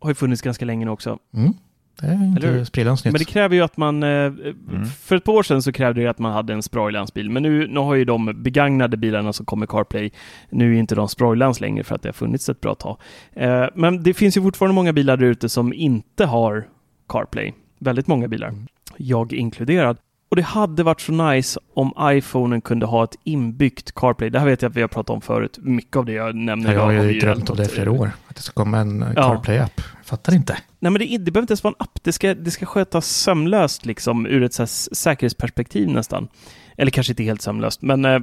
[0.01, 1.19] har ju funnits ganska länge nu också.
[1.35, 1.55] Mm.
[2.01, 3.13] Det är inte sprillans nytt.
[3.13, 4.85] Men det kräver ju att man, eh, mm.
[5.01, 7.67] för ett par år sedan så krävde det att man hade en Sproilans-bil, men nu,
[7.67, 10.11] nu har ju de begagnade bilarna som kommer CarPlay,
[10.51, 12.97] nu är inte de Sproilans längre för att det har funnits ett bra tag.
[13.33, 16.69] Eh, men det finns ju fortfarande många bilar där ute som inte har
[17.09, 17.55] CarPlay.
[17.79, 18.49] Väldigt många bilar.
[18.49, 18.67] Mm.
[18.97, 19.97] Jag inkluderad.
[20.31, 24.31] Och det hade varit så nice om iPhonen kunde ha ett inbyggt CarPlay.
[24.31, 25.59] Det här vet jag att vi har pratat om förut.
[25.63, 26.75] Mycket av det jag nämner.
[26.75, 28.11] Ja, jag har ju drömt om det i flera år.
[28.29, 29.23] Att det ska komma en ja.
[29.23, 29.81] CarPlay-app.
[30.05, 30.53] Fattar inte.
[30.79, 31.99] Nej, men det, det behöver inte ens vara en app.
[32.03, 36.29] Det ska, det ska skötas sömlöst liksom ur ett så säkerhetsperspektiv nästan.
[36.77, 38.21] Eller kanske inte helt sömlöst, men eh,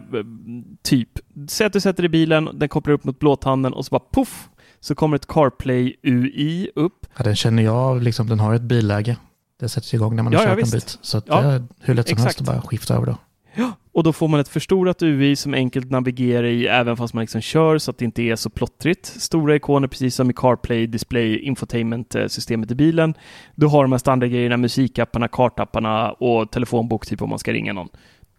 [0.83, 1.09] typ.
[1.49, 4.49] Säg att du sätter i bilen, den kopplar upp mot blåtanden och så bara poff
[4.79, 7.05] så kommer ett CarPlay UI upp.
[7.17, 9.17] Ja, den känner jag av, liksom, den har ett billäge.
[9.59, 10.97] Det sätts igång när man har ja, kört ja, en bit.
[11.01, 12.23] Så ja, det är hur lätt som exakt.
[12.23, 13.17] helst att bara skifta över då.
[13.55, 17.21] Ja, och då får man ett förstorat UI som enkelt navigerar i även fast man
[17.21, 19.05] liksom kör så att det inte är så plottrigt.
[19.05, 23.13] Stora ikoner precis som i CarPlay, Display, Infotainment-systemet i bilen.
[23.55, 27.89] Du har de här standardgrejerna, musikapparna, kartapparna och telefonbok typ om man ska ringa någon.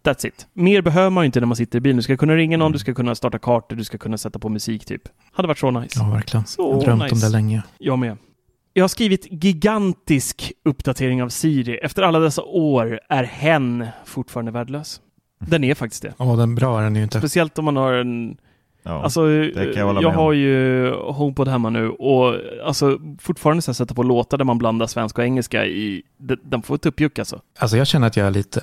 [0.03, 0.47] That's it.
[0.53, 1.97] Mer behöver man ju inte när man sitter i bilen.
[1.97, 4.49] Du ska kunna ringa någon, du ska kunna starta kartor, du ska kunna sätta på
[4.49, 5.01] musik typ.
[5.31, 5.99] Hade varit så nice.
[5.99, 6.45] Ja, verkligen.
[6.45, 7.15] Så jag har drömt nice.
[7.15, 7.63] om det länge.
[7.77, 8.17] Jag med.
[8.79, 11.77] Jag har skrivit gigantisk uppdatering av Siri.
[11.77, 15.01] Efter alla dessa år är hen fortfarande värdelös.
[15.39, 16.13] Den är faktiskt det.
[16.17, 17.19] Ja, den bra är den ju inte.
[17.19, 18.37] Speciellt om man har en
[18.83, 24.03] Ja, alltså, jag, jag har ju HomePod hemma nu och alltså fortfarande så sätta på
[24.03, 26.03] låtar där man blandar svenska och engelska i,
[26.43, 27.41] den får ett uppjuck alltså.
[27.57, 28.61] Alltså jag känner att jag är lite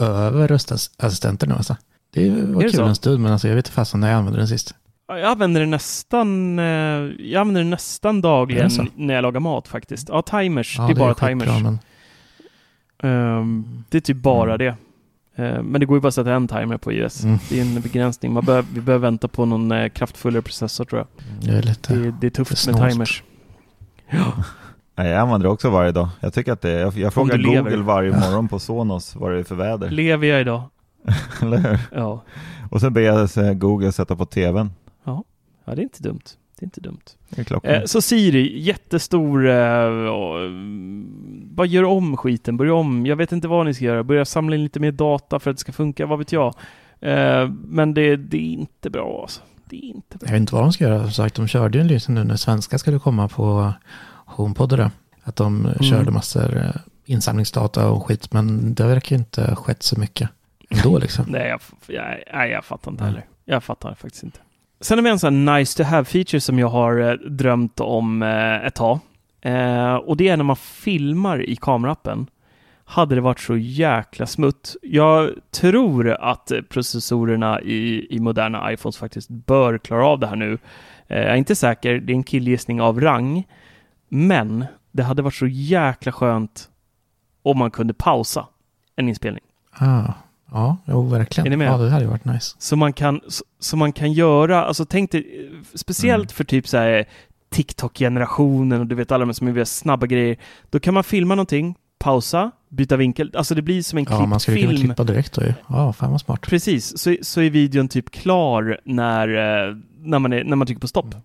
[0.00, 1.76] över röstassistenter nu alltså.
[2.14, 4.16] Det var är kul det en stund men alltså jag vet inte fasen när jag
[4.16, 4.74] använde den sist.
[5.08, 6.64] Jag använder den nästan, eh,
[7.18, 10.08] jag använder den nästan dagligen när jag lagar mat faktiskt.
[10.08, 10.78] Ja, timers.
[10.78, 11.48] Ja, det är det bara är timers.
[11.48, 11.78] Bra,
[13.02, 13.38] men...
[13.38, 14.58] um, det är typ bara mm.
[14.58, 14.76] det.
[15.42, 17.24] Uh, men det går ju bara att sätta en timer på iOS.
[17.24, 17.38] Mm.
[17.48, 18.32] Det är en begränsning.
[18.32, 21.06] Man bör, vi behöver vänta på någon uh, kraftfullare processor tror jag.
[21.42, 23.22] Det är, lite, det, det är tufft med timers.
[24.10, 24.32] Ja.
[24.94, 26.08] Jag använder det också varje dag.
[26.20, 27.76] Jag tycker att det jag, jag frågar Google lever.
[27.76, 29.90] varje morgon på Sonos vad det är för väder.
[29.90, 30.62] Lever jag idag?
[31.42, 31.78] Eller hur?
[31.92, 32.22] Ja.
[32.70, 34.70] Och sen ber jag Google sätta på tvn.
[35.08, 35.24] Ja,
[35.64, 36.22] ja det är inte dumt.
[36.58, 37.00] Det är inte dumt.
[37.62, 39.90] Är eh, så Siri, jättestor, eh,
[41.44, 43.06] bara gör om skiten, börja om.
[43.06, 45.56] Jag vet inte vad ni ska göra, börja samla in lite mer data för att
[45.56, 46.54] det ska funka, vad vet jag.
[47.00, 49.40] Eh, men det, det, är inte bra alltså.
[49.64, 50.26] Det är inte bra.
[50.26, 52.24] Jag vet inte vad de ska göra, som sagt, de körde ju en liten nu
[52.24, 53.72] när svenska skulle komma på
[54.24, 54.90] HomePod och det.
[55.22, 55.82] Att de mm.
[55.82, 56.72] körde massor
[57.04, 60.30] insamlingsdata och skit, men det verkar ju inte skett så mycket
[60.70, 61.24] ändå liksom.
[61.28, 63.24] nej, jag, jag, jag, jag fattar inte heller.
[63.44, 64.38] Jag fattar faktiskt inte.
[64.80, 67.80] Sen har vi en sån här nice to have feature som jag har eh, drömt
[67.80, 68.98] om eh, ett tag.
[69.40, 72.26] Eh, och det är när man filmar i kamerappen.
[72.84, 74.76] Hade det varit så jäkla smutt.
[74.82, 80.58] Jag tror att processorerna i, i moderna iPhones faktiskt bör klara av det här nu.
[81.06, 83.46] Jag är inte säker, det är en killgissning av rang.
[84.08, 86.68] Men det hade varit så jäkla skönt
[87.42, 88.46] om man kunde pausa
[88.96, 89.44] en inspelning.
[89.72, 90.12] Ah.
[90.52, 91.46] Ja, jo, verkligen.
[91.46, 91.68] Är ni med?
[91.68, 92.56] Ja, det hade ju varit nice.
[92.58, 96.36] Så man kan, så, så man kan göra, alltså tänk dig, speciellt mm.
[96.36, 97.08] för typ så här
[97.50, 100.36] TikTok-generationen och du vet alla de som vill göra snabba grejer.
[100.70, 104.22] Då kan man filma någonting, pausa, byta vinkel, alltså det blir som en klippfilm.
[104.22, 105.54] Ja, man skulle kunna klippa direkt då ju.
[105.68, 106.40] Ja, fan vad smart.
[106.40, 110.80] Precis, så, så är videon typ klar när, eh, när, man, är, när man trycker
[110.80, 111.04] på stopp.
[111.04, 111.24] Mm.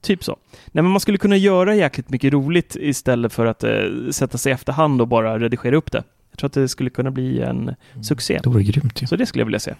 [0.00, 0.36] Typ så.
[0.66, 4.50] Nej, men man skulle kunna göra jäkligt mycket roligt istället för att uh, sätta sig
[4.50, 6.02] i efterhand och bara redigera upp det.
[6.36, 8.04] Jag tror att det skulle kunna bli en mm.
[8.04, 8.40] succé.
[8.42, 9.06] Det vore grymt ju.
[9.06, 9.74] Så det skulle jag vilja se.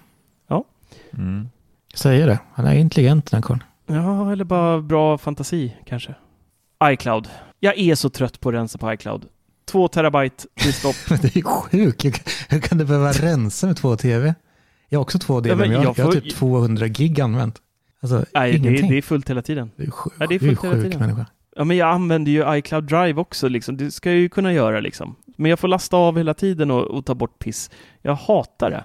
[0.49, 0.65] Ja.
[1.13, 1.49] Mm.
[1.91, 2.39] Jag säger det.
[2.53, 3.63] Han är intelligent den karln.
[3.87, 6.15] Ja, eller bara bra fantasi kanske.
[6.85, 7.29] iCloud.
[7.61, 9.25] Jag är så trött på att rensa på iCloud.
[9.65, 10.97] Två terabyte till stopp.
[11.23, 12.31] det är sjukt.
[12.49, 14.35] Hur kan du behöva rensa med två tv?
[14.89, 16.05] Jag har också två delar, ja, men jag, jag, får...
[16.05, 17.61] jag har typ 200 gig använt.
[18.01, 19.71] Alltså, Nej, det är, det är, fullt hela tiden.
[19.77, 21.01] Det är, sjuk, ja, det är fullt det är hela tiden.
[21.01, 21.27] människa.
[21.57, 23.77] Ja, men jag använder ju iCloud Drive också liksom.
[23.77, 25.17] Det ska jag ju kunna göra liksom.
[25.37, 27.71] Men jag får lasta av hela tiden och, och ta bort piss.
[28.03, 28.85] Jag hatar det.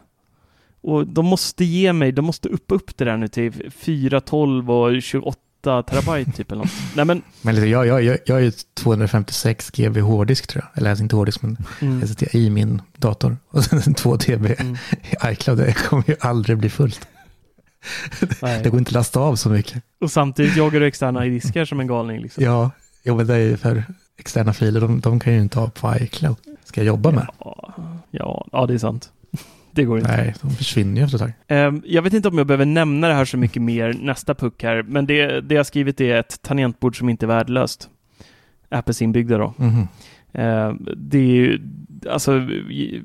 [0.81, 4.71] Och de måste ge mig, de måste uppa upp det där nu till 4, 12
[4.71, 6.71] och 28 8 terabyte typ eller något.
[6.95, 7.21] Nej men...
[7.41, 10.77] men jag, jag, jag, jag är ju 256 GB hårddisk tror jag.
[10.77, 12.03] Eller alltså inte hårddisk men mm.
[12.03, 13.37] SSD i min dator.
[13.49, 14.77] Och sen 2 TB mm.
[15.01, 15.57] i iCloud.
[15.57, 17.07] Det kommer ju aldrig bli fullt.
[18.39, 19.83] det går inte att lasta av så mycket.
[20.01, 22.21] Och samtidigt jagar du externa diskar som en galning.
[22.21, 22.43] Liksom.
[22.43, 22.71] Ja,
[23.03, 23.83] jo, men det är för
[24.21, 26.35] externa filer, de, de kan ju inte ha på iCloud.
[26.63, 27.27] Ska jag jobba med?
[27.39, 27.73] Ja,
[28.11, 29.11] ja, ja det är sant.
[29.73, 30.17] Det går inte.
[30.17, 31.67] Nej, de försvinner ju efter ett tag.
[31.67, 34.63] Um, jag vet inte om jag behöver nämna det här så mycket mer nästa puck
[34.63, 37.89] här, men det, det jag skrivit är ett tangentbord som inte är värdelöst.
[38.69, 39.53] Apples inbyggda då.
[39.59, 39.73] Mm
[40.33, 40.69] -hmm.
[40.69, 41.61] uh, det är ju,
[42.09, 42.47] alltså,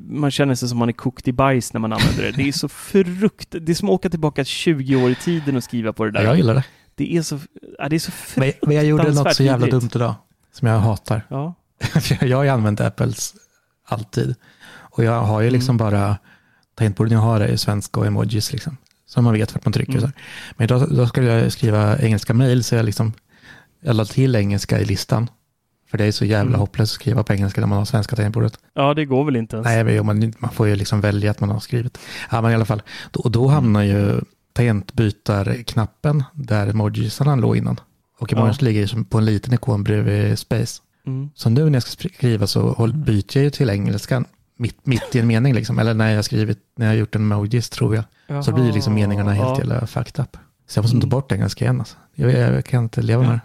[0.09, 2.33] man känner sig som man är kokt i bajs när man använder det.
[2.33, 5.64] Det är så frukt, det är som att åka tillbaka 20 år i tiden och
[5.64, 6.22] skriva på det där.
[6.22, 6.64] Jag gillar det.
[6.94, 7.38] Det är så,
[7.79, 10.14] ja, det är så men, men jag gjorde något så jävla dumt idag,
[10.57, 11.27] som jag hatar.
[11.29, 11.55] Ja.
[12.21, 13.35] jag har ju använt Apples
[13.88, 14.35] alltid.
[14.69, 15.90] Och jag har ju liksom mm.
[15.90, 16.16] bara
[16.75, 18.77] tangentbordet jag har är svenska och emojis liksom.
[19.07, 19.99] Så man vet vart man trycker.
[19.99, 20.01] Mm.
[20.01, 20.11] Så.
[20.57, 23.12] Men idag då skulle jag skriva engelska mejl så jag liksom,
[23.81, 25.31] jag la till engelska i listan.
[25.90, 26.61] För det är så jävla mm.
[26.61, 28.59] hopplöst att skriva på engelska när man har svenska tangentbordet.
[28.75, 29.64] Ja, det går väl inte ens.
[29.64, 31.99] Nej, men man, man får ju liksom välja att man har skrivit.
[32.31, 32.83] Ja, men i alla fall.
[33.16, 34.21] Och då hamnar ju
[34.53, 37.81] tangentbytarknappen där emojisarna låg innan.
[38.18, 38.64] Och emojis ja.
[38.64, 40.83] ligger på en liten ikon bredvid space.
[41.07, 41.31] Mm.
[41.35, 43.02] Så nu när jag ska skriva så mm.
[43.02, 44.24] byter jag ju till engelskan
[44.57, 45.79] mitt, mitt i en mening liksom.
[45.79, 48.05] Eller när jag skrivit, när jag gjort en emojis tror jag.
[48.26, 49.59] Jaha, så blir liksom meningarna helt ja.
[49.59, 50.37] jävla fucked up.
[50.66, 51.11] Så jag måste mm.
[51.11, 51.96] ta bort engelska igen alltså.
[52.14, 53.40] Jag, jag kan inte leva med det.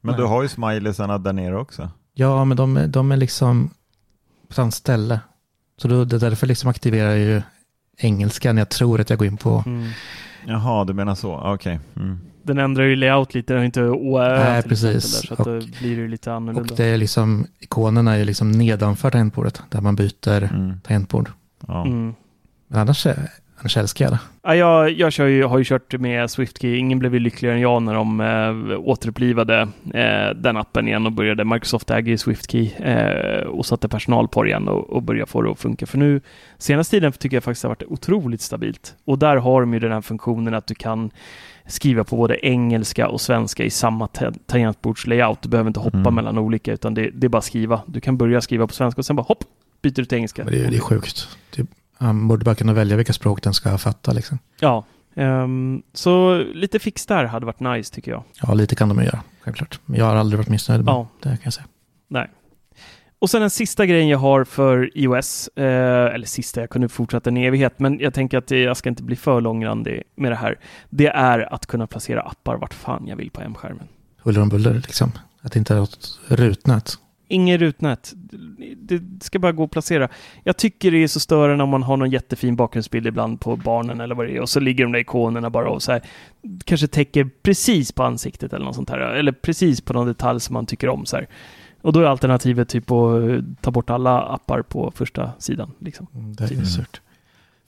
[0.00, 1.90] Men du har ju smileysarna där nere också.
[2.14, 3.70] Ja, men de, de är liksom
[4.48, 5.20] på samma ställe.
[5.76, 7.42] Så då, det därför liksom aktiverar jag ju
[7.96, 9.62] engelska när jag tror att jag går in på...
[9.66, 9.90] Mm.
[10.46, 11.52] Jaha, du menar så, okej.
[11.54, 12.04] Okay.
[12.04, 15.20] Mm den ändrar ju layout lite, den har inte OÖ Nej, precis.
[15.20, 16.72] Där, så att och, då blir det lite annorlunda.
[16.72, 20.80] Och det är liksom, ikonerna är liksom nedanför tangentbordet, där man byter mm.
[20.80, 21.30] tangentbord.
[21.66, 21.86] Ja.
[21.86, 22.14] Mm.
[22.68, 23.06] Men annars,
[23.60, 24.18] annars älskar jag det.
[24.42, 26.76] Ja, jag, jag kör ju, har ju kört med SwiftKey.
[26.76, 31.12] Ingen blev ju lyckligare än jag när de äh, återupplivade äh, den appen igen och
[31.12, 31.44] började.
[31.44, 35.42] Microsoft äger ju SwiftKey äh, och satte personal på det igen och, och började få
[35.42, 35.86] det att funka.
[35.86, 36.20] För nu,
[36.58, 38.94] senaste tiden tycker jag faktiskt det har varit otroligt stabilt.
[39.04, 41.10] Och där har de ju den här funktionen att du kan
[41.66, 44.08] skriva på både engelska och svenska i samma
[44.46, 45.42] tangentbordslayout.
[45.42, 46.14] Du behöver inte hoppa mm.
[46.14, 47.82] mellan olika, utan det, det, är bara skriva.
[47.86, 49.44] Du kan börja skriva på svenska och sen bara hopp,
[49.82, 50.44] byter du till engelska.
[50.44, 51.28] Men det, är, det är sjukt.
[51.56, 51.66] Det,
[52.00, 54.12] man borde bara kunna välja vilka språk den ska fatta.
[54.12, 54.38] Liksom.
[54.60, 54.84] Ja,
[55.14, 58.24] um, så lite fix där hade varit nice tycker jag.
[58.42, 59.80] Ja, lite kan de göra, självklart.
[59.86, 61.08] Jag har aldrig varit missnöjd med ja.
[61.22, 61.66] det, kan jag säga.
[62.08, 62.30] Nej.
[63.18, 67.30] Och sen den sista grejen jag har för iOS, eh, eller sista, jag kunde fortsätta
[67.30, 70.58] en evighet, men jag tänker att jag ska inte bli för långrandig med det här.
[70.90, 73.88] Det är att kunna placera appar vart fan jag vill på M-skärmen.
[74.22, 75.12] Huller om buller liksom?
[75.42, 76.98] Att det inte är något rutnät?
[77.30, 78.12] Inget rutnät.
[78.76, 80.08] Det ska bara gå att placera.
[80.44, 84.00] Jag tycker det är så störande om man har någon jättefin bakgrundsbild ibland på barnen
[84.00, 86.02] eller vad det är och så ligger de där ikonerna bara och så här
[86.64, 90.54] kanske täcker precis på ansiktet eller något sånt här eller precis på någon detalj som
[90.54, 91.28] man tycker om så här.
[91.82, 95.72] Och då är alternativet typ att eh, ta bort alla appar på första sidan.
[95.78, 96.06] Liksom.
[96.14, 96.66] Mm, det är typ.
[96.66, 97.00] surt.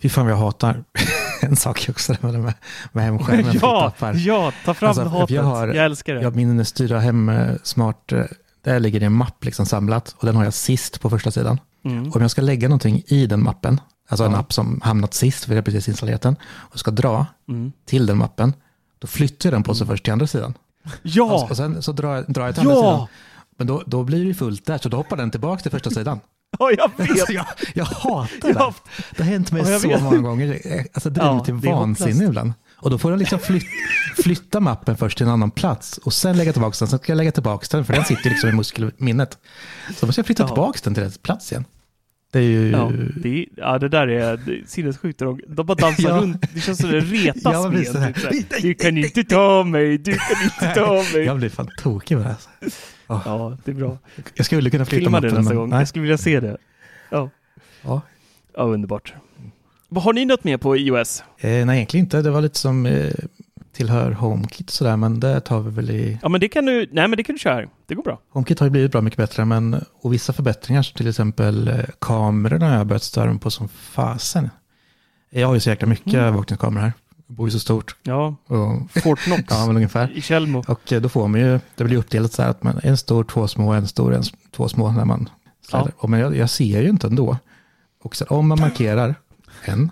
[0.03, 0.85] Fy fan jag hatar
[1.43, 2.55] en sak också med, med,
[2.93, 3.59] med hemskärmen.
[3.63, 5.31] ja, ja, ta fram alltså, hatet.
[5.31, 6.23] Jag, har, jag älskar det.
[6.23, 8.25] Jag min styra hem eh, smart, eh,
[8.63, 11.61] där ligger det en mapp liksom samlat och den har jag sist på första sidan.
[11.85, 12.13] Mm.
[12.13, 14.31] Om jag ska lägga någonting i den mappen, alltså ja.
[14.31, 17.73] en app som hamnat sist, för jag precis installerat den, och ska dra mm.
[17.85, 18.55] till den mappen,
[18.99, 19.93] då flyttar jag den på sig mm.
[19.93, 20.55] först till andra sidan.
[21.03, 21.47] Ja!
[21.51, 23.07] Och sen så drar, drar jag till andra sidan.
[23.59, 26.21] Men då, då blir det fullt där, så då hoppar den tillbaka till första sidan.
[26.59, 27.31] Ja, jag vet.
[27.31, 28.59] jag, jag hatar det.
[28.59, 28.75] Jag,
[29.17, 30.03] det har hänt mig så vet.
[30.03, 30.61] många gånger.
[30.93, 32.53] Alltså det driver ja, till vansinne ibland.
[32.83, 33.65] Och då får jag liksom flyt,
[34.23, 36.89] flytta mappen först till en annan plats och sen lägga tillbaka den.
[36.89, 39.39] Sen ska jag lägga tillbaka den, för den sitter liksom i muskelminnet.
[39.95, 40.47] Så måste jag flytta ja.
[40.47, 41.65] tillbaka den till rätt plats igen.
[42.33, 42.71] Det är ju...
[42.71, 45.19] Ja, det, ja, det där är, sinnessjukt.
[45.19, 46.21] De, de bara dansar ja.
[46.21, 46.55] runt.
[46.55, 48.15] Det känns som det retas ja, med.
[48.31, 51.25] Typ du kan inte ta mig, du kan inte ta mig.
[51.25, 52.71] Jag blir fan tokig med det här.
[53.07, 53.23] Oh.
[53.25, 53.99] Ja, det är bra.
[54.35, 55.71] Jag skulle kunna flytta Filma det nästa gång.
[55.71, 55.79] Nej.
[55.79, 56.57] Jag skulle vilja se det.
[57.11, 57.31] Ja.
[57.83, 58.01] Ja,
[58.57, 59.15] ja underbart.
[60.01, 61.25] Har ni något mer på iOS?
[61.39, 62.23] Eh, nej, egentligen inte.
[62.23, 63.13] Det var lite som eh,
[63.73, 66.19] tillhör HomeKit sådär, men det tar vi väl i...
[66.23, 67.67] Ja, men det kan du, nej men det kan du köra.
[67.87, 68.19] Det går bra.
[68.31, 72.69] HomeKit har ju blivit bra mycket bättre, men och vissa förbättringar, till exempel eh, kamerorna
[72.69, 74.51] har jag börjat störa mig på som fasen.
[75.31, 76.21] Jag har ju så jäkla mycket mm.
[76.21, 76.93] övervakningskameror här.
[77.27, 77.97] Jag bor ju så stort.
[78.03, 80.13] Ja, och, Fort Knox ja, men ungefär.
[80.17, 80.65] i Tjällmo.
[80.69, 83.25] Och eh, då får man ju, det blir uppdelat så här att man en stor,
[83.25, 85.29] två små, en stor, en, två små när man
[85.73, 85.89] Ja.
[85.97, 87.37] Och men jag, jag, ser ju inte ändå.
[88.03, 89.15] Och så, om man markerar
[89.65, 89.91] en,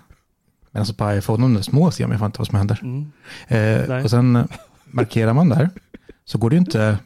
[0.71, 2.79] men alltså på iPhone, de små ser man ju inte vad som händer.
[2.81, 3.11] Mm.
[3.47, 4.47] Eh, och sen
[4.85, 5.69] markerar man där,
[6.25, 6.97] så går det ju inte,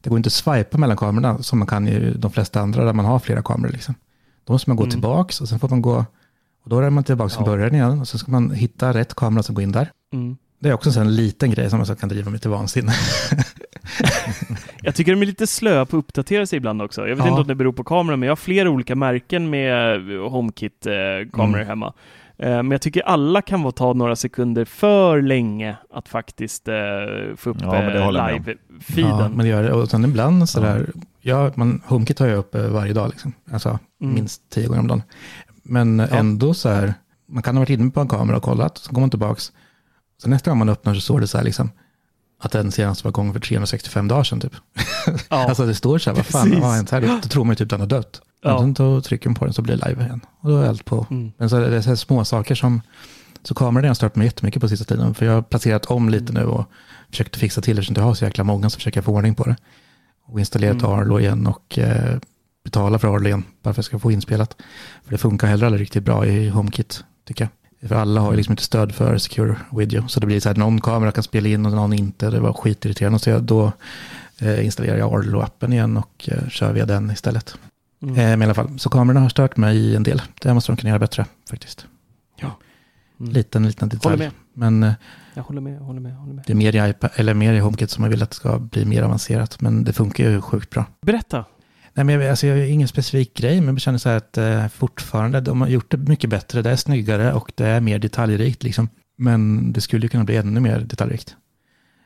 [0.00, 2.92] det går inte att swipa mellan kamerorna som man kan i de flesta andra där
[2.92, 3.72] man har flera kameror.
[3.72, 3.94] Liksom.
[4.44, 4.90] Då måste man gå mm.
[4.90, 6.04] tillbaks och sen får man gå,
[6.64, 7.36] och då är man tillbaka ja.
[7.36, 9.90] från början igen och så ska man hitta rätt kamera som går in där.
[10.12, 10.36] Mm.
[10.58, 12.92] Det är också en liten grej som kan driva mig till vansinne.
[14.82, 17.00] jag tycker de är lite slöa på att uppdatera sig ibland också.
[17.00, 17.28] Jag vet ja.
[17.28, 21.66] inte om det beror på kameran, men jag har flera olika märken med HomeKit-kameror mm.
[21.66, 21.92] hemma.
[22.38, 26.74] Eh, men jag tycker alla kan ta några sekunder för länge att faktiskt eh,
[27.36, 29.20] få upp ja, eh, live-feeden.
[29.20, 29.72] Ja, men det gör det.
[29.72, 30.90] Och sen ibland sådär,
[31.20, 31.44] ja.
[31.44, 33.32] ja man, HomeKit har jag uppe varje dag, liksom.
[33.52, 34.14] alltså mm.
[34.14, 35.02] minst tio gånger om dagen.
[35.62, 36.06] Men ja.
[36.06, 36.94] ändå så här,
[37.28, 39.52] man kan ha varit inne på en kamera och kollat, så går man tillbaks.
[40.22, 41.70] Så nästa gång man öppnar så står det så här liksom,
[42.42, 44.52] att den senast var igång för 365 dagar sedan typ.
[45.06, 45.12] Ja.
[45.48, 47.20] alltså det står så här, vad fan, vad har hänt här?
[47.22, 48.20] Då tror man ju typ den har dött.
[48.42, 48.58] Ja.
[48.58, 50.20] Sen då trycker man på den så blir det live igen.
[50.40, 51.06] Och då är allt på.
[51.10, 51.32] Mm.
[51.36, 52.80] Men så är det så här små saker som,
[53.42, 55.14] så kameran har stört mig jättemycket på sista tiden.
[55.14, 56.64] För jag har placerat om lite nu och
[57.10, 59.34] försökt fixa till det, eftersom jag har så jäkla många så försöker jag få ordning
[59.34, 59.56] på det.
[60.26, 60.90] Och installerat mm.
[60.90, 62.18] Arlo igen och eh,
[62.64, 64.56] betala för Arlo igen, bara för att jag ska få inspelat.
[65.04, 67.61] För det funkar heller aldrig riktigt bra i HomeKit, tycker jag.
[67.88, 70.08] För alla har ju liksom inte stöd för Secure Video.
[70.08, 72.30] Så det blir så här, någon kamera kan spela in och någon inte.
[72.30, 73.18] Det var skitirriterande.
[73.18, 73.72] Så jag, då
[74.38, 77.58] eh, installerar jag Arlo-appen igen och eh, kör via den istället.
[78.02, 78.14] Mm.
[78.14, 80.22] Eh, men i alla fall, så kamerorna har stört mig en del.
[80.42, 81.86] Det måste de kunna göra bättre faktiskt.
[82.40, 82.56] Ja.
[83.20, 83.32] Mm.
[83.32, 84.12] Liten, liten detalj.
[84.12, 84.32] Håller med.
[84.54, 84.94] Men
[85.34, 86.44] jag håller med, håller med, håller med.
[86.46, 88.58] Det är mer i, iPad, eller mer i HomeKit som man vill att det ska
[88.58, 89.60] bli mer avancerat.
[89.60, 90.84] Men det funkar ju sjukt bra.
[91.00, 91.44] Berätta.
[91.94, 94.68] Nej, men jag, alltså, jag ingen specifik grej, men jag känner så här att eh,
[94.68, 96.62] fortfarande, de har gjort det mycket bättre.
[96.62, 98.62] Det är snyggare och det är mer detaljrikt.
[98.62, 98.88] Liksom.
[99.18, 101.36] Men det skulle ju kunna bli ännu mer detaljrikt.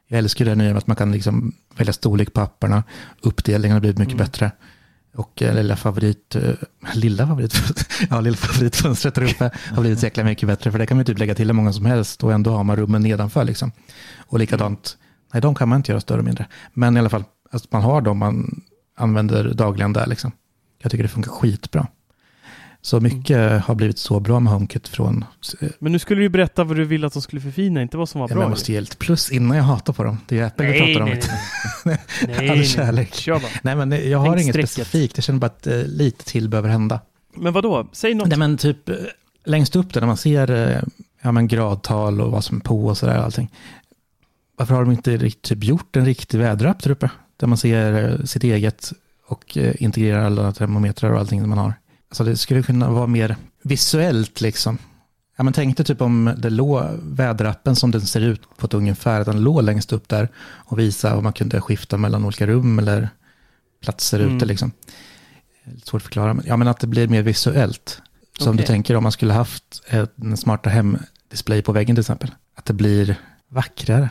[0.08, 2.84] Jag älskar det nya med att man kan liksom välja storlek på apparna.
[3.20, 4.26] Uppdelningen har blivit mycket mm.
[4.26, 4.50] bättre.
[5.14, 6.54] Och eh, lilla favorit, eh,
[6.94, 7.54] lilla favorit,
[8.10, 10.72] ja lilla favoritfönstret där uppe har blivit så jäkla mycket bättre.
[10.72, 12.76] För det kan man typ lägga till hur många som helst och ändå har man
[12.76, 13.72] rummen nedanför liksom.
[14.26, 14.96] Och likadant,
[15.32, 16.46] nej de kan man inte göra större och mindre.
[16.72, 18.62] Men i alla fall, att man har dem man
[18.96, 20.32] använder dagligen där liksom.
[20.82, 21.86] Jag tycker det funkar skitbra.
[22.86, 23.60] Så mycket mm.
[23.60, 25.24] har blivit så bra med HomeKit från...
[25.60, 27.96] Eh, men nu skulle du ju berätta vad du ville att de skulle förfina, inte
[27.96, 28.42] vad som var ja, bra.
[28.42, 30.18] Jag måste ge lite plus innan jag hatar på dem.
[30.26, 31.08] Det är Apple vi pratar om.
[31.08, 31.20] Nej,
[31.84, 31.98] nej,
[32.38, 32.50] nej.
[32.50, 33.14] All kärlek.
[33.14, 33.50] Kör bara.
[33.62, 34.70] Nej, men jag har Tänk inget sträcket.
[34.70, 35.16] specifikt.
[35.16, 37.00] Jag känner bara att eh, lite till behöver hända.
[37.34, 37.88] Men vad då?
[37.92, 38.28] Säg något.
[38.28, 38.96] Nej, men typ eh,
[39.44, 40.82] längst upp där när man ser eh,
[41.22, 43.52] ja, men gradtal och vad som är på och sådär allting.
[44.56, 47.10] Varför har de inte typ gjort en riktig väderapp där uppe?
[47.36, 48.92] Där man ser sitt eget
[49.26, 51.74] och integrerar alla termometrar och allting som man har.
[52.08, 54.78] Alltså det skulle kunna vara mer visuellt liksom.
[55.36, 58.74] Ja, men tänk dig typ om det låg väderappen som den ser ut på ett
[58.74, 62.46] ungefär, att den låg längst upp där och visa om man kunde skifta mellan olika
[62.46, 63.08] rum eller
[63.82, 64.36] platser mm.
[64.36, 64.72] ute liksom.
[65.84, 68.02] Svårt att förklara, men, ja men att det blir mer visuellt.
[68.38, 68.56] Så okay.
[68.56, 69.82] du tänker om man skulle haft
[70.16, 74.10] en smarta hem-display på väggen till exempel, att det blir vackrare.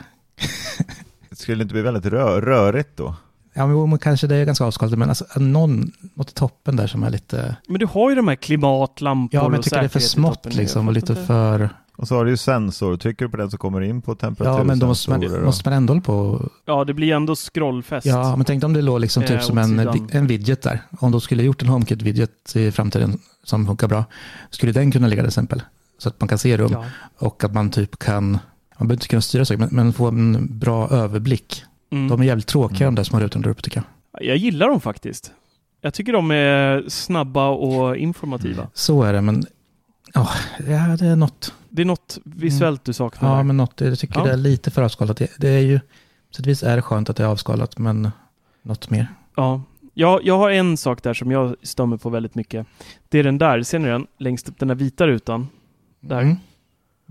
[1.36, 3.16] det skulle inte bli väldigt rö rörigt då?
[3.54, 7.04] Ja, men kanske det är ganska avskalat, men alltså, någon, något i toppen där som
[7.04, 7.56] är lite...
[7.68, 10.46] Men du har ju de här klimatlampor Ja, men jag tycker det är för smått
[10.56, 11.70] liksom och lite för...
[11.98, 14.16] Och så har du ju sensor, trycker du på den så kommer du in på
[14.16, 14.58] temperatur.
[14.58, 16.50] Ja, men då måste man, måste man ändå hålla på...
[16.66, 18.08] Ja, det blir ändå scrollfäst.
[18.08, 19.80] Ja, men tänk om det låg liksom typ eh, som en,
[20.12, 20.82] en widget där.
[21.00, 24.06] Om de skulle gjort en HomeKit-widget i framtiden som funkar bra,
[24.50, 25.62] skulle den kunna ligga till exempel?
[25.98, 26.86] Så att man kan se rum ja.
[27.18, 28.40] och att man typ kan,
[28.78, 31.64] man behöver inte kunna styra saker, men, men få en bra överblick
[31.96, 32.08] Mm.
[32.08, 32.96] De är jävligt tråkiga mm.
[32.96, 34.26] de där små rutorna där uppe tycker jag.
[34.26, 35.32] Jag gillar dem faktiskt.
[35.82, 38.68] Jag tycker de är snabba och informativa.
[38.74, 39.46] Så är det, men
[40.14, 40.30] ja,
[40.68, 41.54] ja det är något.
[41.70, 43.38] Det är något visuellt du saknar?
[43.38, 44.26] Ja, men något, jag tycker ja.
[44.26, 45.18] det är lite för avskalat.
[45.18, 45.80] Det, det är ju,
[46.36, 48.12] sättvis är det skönt att det är avskalat, men
[48.62, 49.08] något mer.
[49.36, 49.62] Ja,
[49.94, 52.68] jag, jag har en sak där som jag stämmer på väldigt mycket.
[53.10, 54.08] Det är den där, ser ni den?
[54.18, 55.48] Längst upp, den där vita rutan.
[56.00, 56.22] Där.
[56.22, 56.38] Mm.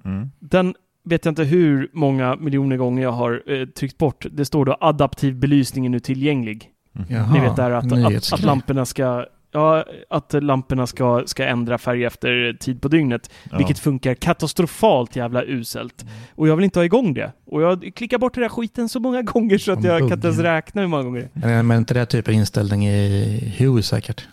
[0.04, 0.30] Mm.
[0.38, 0.74] Den
[1.04, 4.26] vet jag inte hur många miljoner gånger jag har eh, tryckt bort.
[4.30, 6.70] Det står då adaptiv belysning är nu tillgänglig.
[6.96, 7.06] Mm.
[7.10, 11.78] Jaha, Ni vet där att, att, att, lamporna ska Ja, att lamporna ska, ska ändra
[11.78, 13.30] färg efter tid på dygnet.
[13.50, 13.58] Ja.
[13.58, 16.02] Vilket funkar katastrofalt jävla uselt.
[16.02, 16.14] Mm.
[16.34, 17.32] Och jag vill inte ha igång det.
[17.46, 20.26] Och jag klickar bort den där skiten så många gånger så att jag kan inte
[20.26, 21.62] ens räkna hur många gånger det är.
[21.62, 24.28] Men inte det typ av inställning i Hue säkert?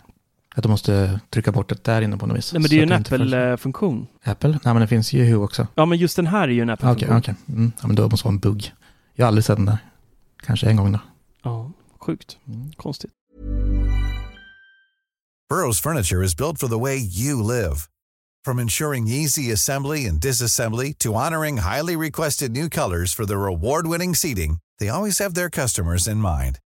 [0.54, 2.52] Att de måste trycka bort det där inne på något vis.
[2.52, 4.06] Nej, men det är ju en Apple-funktion.
[4.24, 4.50] Apple?
[4.50, 5.66] Nej, men det finns ju Hue också.
[5.74, 7.08] Ja, men just den här är ju en Apple-funktion.
[7.08, 7.54] Okej, okay, okay.
[7.56, 7.72] mm.
[7.80, 8.72] ja, men då måste det vara en bugg.
[9.14, 9.78] Jag har aldrig sett den där.
[10.46, 10.98] Kanske en gång då.
[11.42, 12.36] Ja, sjukt.
[12.48, 12.72] Mm.
[12.72, 13.10] Konstigt.
[15.48, 17.76] Burrows furniture is built for the way you live.
[18.44, 24.14] From ensuring easy assembly and disassembly to honoring highly requested new colors for their award-winning
[24.14, 26.58] seating, they always have their customers in mind.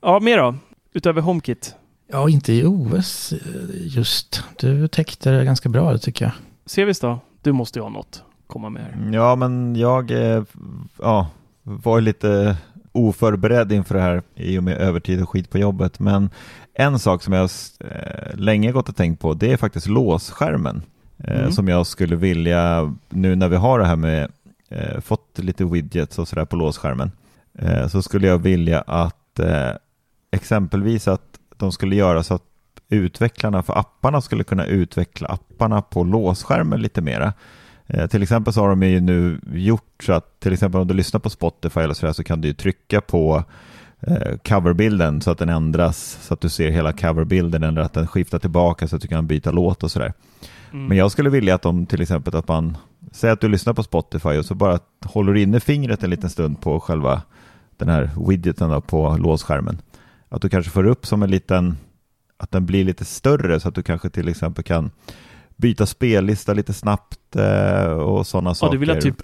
[0.00, 0.54] Ja, mer då?
[0.92, 1.74] Utöver HomeKit?
[2.08, 3.34] Ja, inte i OS
[3.72, 4.42] just.
[4.58, 6.32] Du täckte det ganska bra, det tycker jag.
[6.66, 7.18] Sevis då?
[7.42, 9.12] Du måste ju ha något komma med här.
[9.12, 10.12] Ja, men jag
[10.98, 11.26] ja,
[11.62, 12.56] var lite
[12.92, 16.00] oförberedd inför det här i och med övertid och skit på jobbet.
[16.00, 16.30] Men
[16.74, 20.82] en sak som jag eh, länge gått och tänkt på, det är faktiskt låsskärmen.
[21.18, 21.52] Eh, mm.
[21.52, 24.30] Som jag skulle vilja, nu när vi har det här med,
[24.68, 27.10] eh, fått lite widgets och sådär på låsskärmen,
[27.90, 29.40] så skulle jag vilja att
[30.30, 32.42] exempelvis att de skulle göra så att
[32.88, 37.32] utvecklarna för apparna skulle kunna utveckla apparna på låsskärmen lite mera.
[37.86, 40.94] Eh, till exempel så har de ju nu gjort så att till exempel om du
[40.94, 43.44] lyssnar på Spotify eller så, där, så kan du trycka på
[44.00, 48.06] eh, coverbilden så att den ändras så att du ser hela coverbilden eller att den
[48.06, 50.12] skiftar tillbaka så att du kan byta låt och sådär.
[50.72, 50.86] Mm.
[50.86, 52.76] Men jag skulle vilja att de till exempel att man
[53.12, 56.60] säger att du lyssnar på Spotify och så bara håller inne fingret en liten stund
[56.60, 57.22] på själva
[57.76, 59.78] den här widgeten på låsskärmen.
[60.28, 61.76] Att du kanske får upp som en liten,
[62.36, 64.90] att den blir lite större så att du kanske till exempel kan
[65.56, 68.68] byta spellista lite snabbt eh, och sådana saker.
[68.68, 69.22] Ja, du vill att typ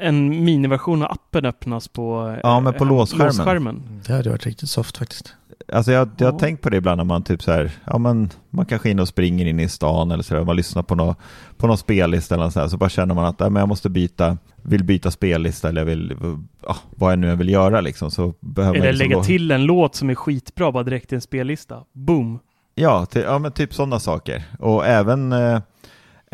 [0.00, 3.26] en miniversion av appen öppnas på, ja, men på eh, låsskärmen.
[3.26, 3.82] låsskärmen.
[4.06, 5.34] Det hade varit riktigt soft faktiskt.
[5.72, 8.30] Alltså jag, jag har tänkt på det ibland när man typ så här, ja men
[8.50, 11.14] man kanske in och springer in i stan eller så där, man lyssnar på någon,
[11.56, 13.90] på någon spellista eller så här, så bara känner man att ja, men jag måste
[13.90, 16.16] byta, vill byta spellista eller jag vill,
[16.66, 18.10] ja, vad jag nu än vill göra liksom.
[18.10, 19.24] Så behöver eller liksom lägga gå...
[19.24, 21.82] till en låt som är skitbra bara direkt i en spellista.
[21.92, 22.38] Boom!
[22.74, 24.44] Ja, till, ja men typ sådana saker.
[24.58, 25.60] Och även eh,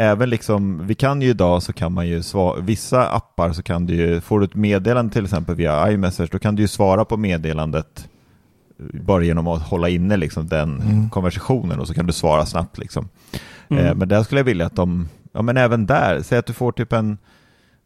[0.01, 3.87] även liksom, vi kan ju idag så kan man ju svara, vissa appar så kan
[3.87, 7.05] du ju, får du ett meddelande till exempel via iMessage, då kan du ju svara
[7.05, 8.09] på meddelandet
[8.79, 11.11] bara genom att hålla inne liksom den mm.
[11.11, 13.09] konversationen och så kan du svara snabbt liksom.
[13.69, 13.87] Mm.
[13.87, 16.53] Eh, men där skulle jag vilja att de, ja men även där, säg att du
[16.53, 17.19] får typ en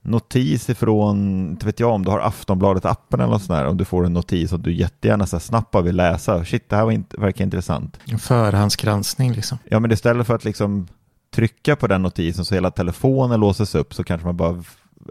[0.02, 3.84] notis ifrån, inte vet jag om du har Aftonbladet-appen eller något sånt där, om du
[3.84, 7.20] får en notis och du jättegärna så snabbt vill läsa, shit det här var inte,
[7.20, 7.98] verkar intressant.
[8.18, 9.58] Förhandsgranskning liksom.
[9.64, 10.88] Ja men istället för att liksom
[11.34, 14.62] trycka på den notisen så hela telefonen låses upp så kanske man bara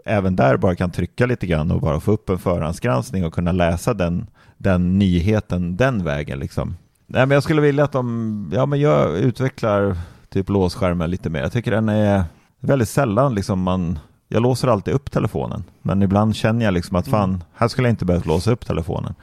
[0.04, 3.52] även där bara kan trycka lite grann och bara få upp en förhandsgranskning och kunna
[3.52, 4.26] läsa den,
[4.58, 6.76] den nyheten den vägen liksom.
[7.06, 9.96] Nej, men jag skulle vilja att de, ja men jag utvecklar
[10.28, 11.40] typ låsskärmen lite mer.
[11.40, 12.24] Jag tycker den är
[12.60, 13.98] väldigt sällan liksom man,
[14.28, 17.40] jag låser alltid upp telefonen, men ibland känner jag liksom att fan, mm.
[17.54, 19.14] här skulle jag inte behövt låsa upp telefonen.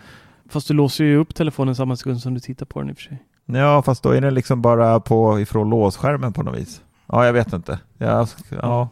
[0.49, 2.97] Fast du låser ju upp telefonen samma sekund som du tittar på den i och
[2.97, 3.23] för sig.
[3.45, 6.81] Ja, fast då är den liksom bara på ifrån låsskärmen på något vis.
[7.11, 7.79] Ja, jag vet inte.
[7.97, 8.89] Ja, ja.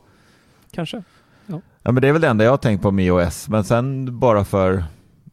[0.72, 1.03] Kanske.
[1.45, 1.61] Ja.
[1.84, 3.49] ja, men det är väl det enda jag har tänkt på med iOS.
[3.49, 4.84] Men sen bara för,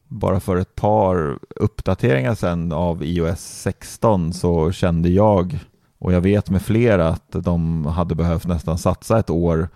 [0.08, 5.58] bara för ett par uppdateringar sen av iOS 16 så kände jag,
[5.98, 9.68] och jag vet med flera, att de hade behövt nästan satsa ett år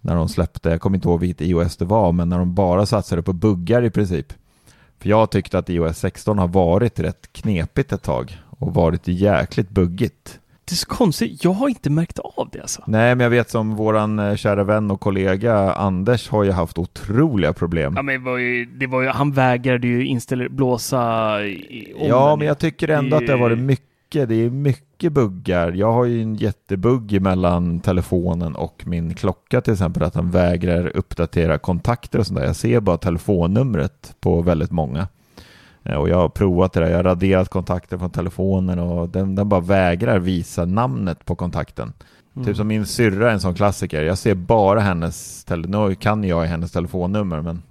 [0.00, 2.86] när de släppte, jag kommer inte ihåg vilket iOS det var, men när de bara
[2.86, 4.32] satsade på buggar i princip.
[4.98, 9.70] För jag tyckte att iOS 16 har varit rätt knepigt ett tag och varit jäkligt
[9.70, 12.82] buggigt det är så konstigt, jag har inte märkt av det alltså.
[12.86, 16.78] Nej, men jag vet som våran eh, kära vän och kollega Anders har ju haft
[16.78, 17.92] otroliga problem.
[17.96, 21.36] Ja, men det var ju, det var ju han vägrade ju inställa, blåsa
[21.96, 25.72] om Ja, men jag tycker ändå att det har varit mycket, det är mycket buggar.
[25.72, 30.96] Jag har ju en jättebugg mellan telefonen och min klocka till exempel, att han vägrar
[30.96, 32.46] uppdatera kontakter och sånt där.
[32.46, 35.08] Jag ser bara telefonnumret på väldigt många.
[35.84, 39.34] Eh, och jag har provat det där, jag har raderat kontakten från telefonen och den,
[39.34, 41.92] den bara vägrar visa namnet på kontakten.
[42.36, 42.46] Mm.
[42.46, 46.44] Typ som min syrra är en sån klassiker, jag ser bara hennes, nu kan jag
[46.44, 47.62] hennes telefonnummer men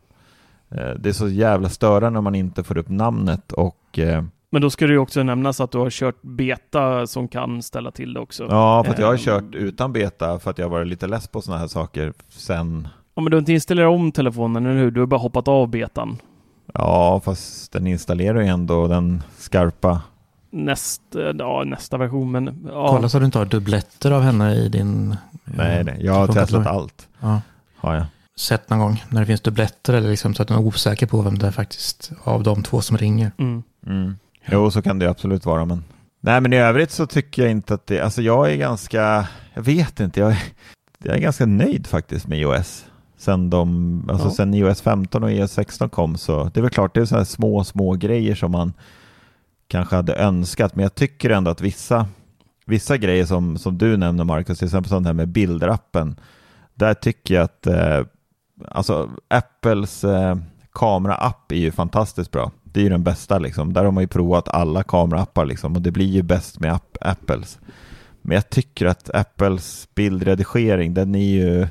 [0.69, 4.61] eh, det är så jävla störande när man inte får upp namnet och eh, men
[4.61, 8.13] då ska det ju också nämnas att du har kört beta som kan ställa till
[8.13, 8.47] det också.
[8.49, 11.41] Ja, för att jag har kört utan beta för att jag varit lite less på
[11.41, 12.87] sådana här saker sen.
[13.15, 14.91] Ja, men du har inte installerat om telefonen, eller hur?
[14.91, 16.17] Du har bara hoppat av betan.
[16.73, 20.01] Ja, fast den installerar ju ändå den skarpa.
[20.51, 21.01] Näst,
[21.39, 22.87] ja, nästa version, men ja.
[22.89, 25.15] Kolla så du inte har dubbletter av henne i din...
[25.43, 25.97] Nej, nej.
[25.99, 27.07] jag har testat allt.
[27.19, 27.41] Ja.
[27.77, 28.05] Har jag.
[28.35, 31.21] Sett någon gång när det finns dubbletter eller liksom så att du är osäker på
[31.21, 33.31] vem det är faktiskt av de två som ringer.
[33.37, 33.63] Mm.
[33.87, 34.15] Mm.
[34.45, 35.83] Jo, så kan det absolut vara, men
[36.23, 39.61] Nej, men i övrigt så tycker jag inte att det, alltså jag är ganska, jag
[39.61, 40.43] vet inte, jag är,
[41.03, 42.85] jag är ganska nöjd faktiskt med iOS
[43.21, 44.33] sen, de, alltså ja.
[44.33, 47.25] sen iOS 15 och iOS 16 kom så det är väl klart det är så
[47.25, 48.73] små, små grejer som man
[49.67, 52.07] kanske hade önskat, men jag tycker ändå att vissa,
[52.65, 56.19] vissa grejer som, som du nämner Marcus, till exempel sånt här med bilderappen,
[56.73, 58.01] där tycker jag att eh,
[58.67, 60.37] alltså Apples eh,
[60.73, 62.51] kameraapp är ju fantastiskt bra.
[62.63, 63.73] Det är ju den bästa liksom.
[63.73, 66.97] Där har man ju provat alla kameraappar liksom och det blir ju bäst med app,
[67.01, 67.59] Apples.
[68.21, 71.67] Men jag tycker att Apples bildredigering, den är ju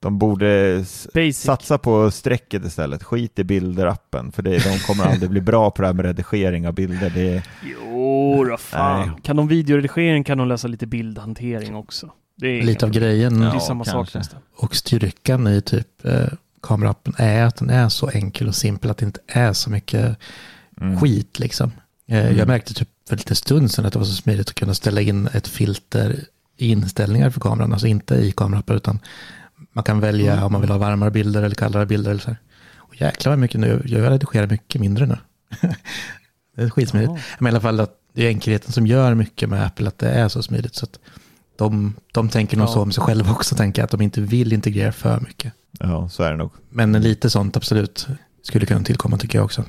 [0.00, 1.36] de borde Basic.
[1.36, 3.02] satsa på strecket istället.
[3.02, 6.68] Skit i bilderappen, för det, de kommer aldrig bli bra på det här med redigering
[6.68, 7.10] av bilder.
[7.10, 9.08] Det, jo, då fan.
[9.08, 9.16] Nej.
[9.22, 12.10] Kan de videoredigering kan de läsa lite bildhantering också.
[12.40, 13.40] lite av grejen.
[13.40, 14.40] Det är samma sak nästan.
[14.56, 16.26] Och styrkan i typ eh,
[16.62, 20.16] kameraappen är att den är så enkel och simpel att det inte är så mycket
[20.80, 21.00] mm.
[21.00, 21.72] skit liksom.
[22.08, 22.38] Eh, mm.
[22.38, 25.00] Jag märkte typ för lite stund sedan att det var så smidigt att kunna ställa
[25.00, 26.24] in ett filter
[26.56, 28.98] inställningar för kameran, alltså inte i kamerappar utan
[29.72, 30.44] man kan välja mm.
[30.44, 32.10] om man vill ha varmare bilder eller kallare bilder.
[32.10, 32.38] Eller så här.
[32.76, 35.18] Och jäklar vad mycket nu, jag redigerar mycket mindre nu.
[36.56, 37.10] det är skitsmidigt.
[37.10, 37.18] Oh.
[37.38, 40.10] Men i alla fall att det är enkelheten som gör mycket med Apple, att det
[40.10, 40.74] är så smidigt.
[40.74, 40.98] Så att
[41.56, 42.72] de, de tänker nog ja.
[42.72, 45.52] så om sig själva också, tänker att de inte vill integrera för mycket.
[45.78, 46.50] Ja, så är det nog.
[46.70, 48.08] Men lite sånt absolut
[48.42, 49.64] skulle kunna tillkomma tycker jag också.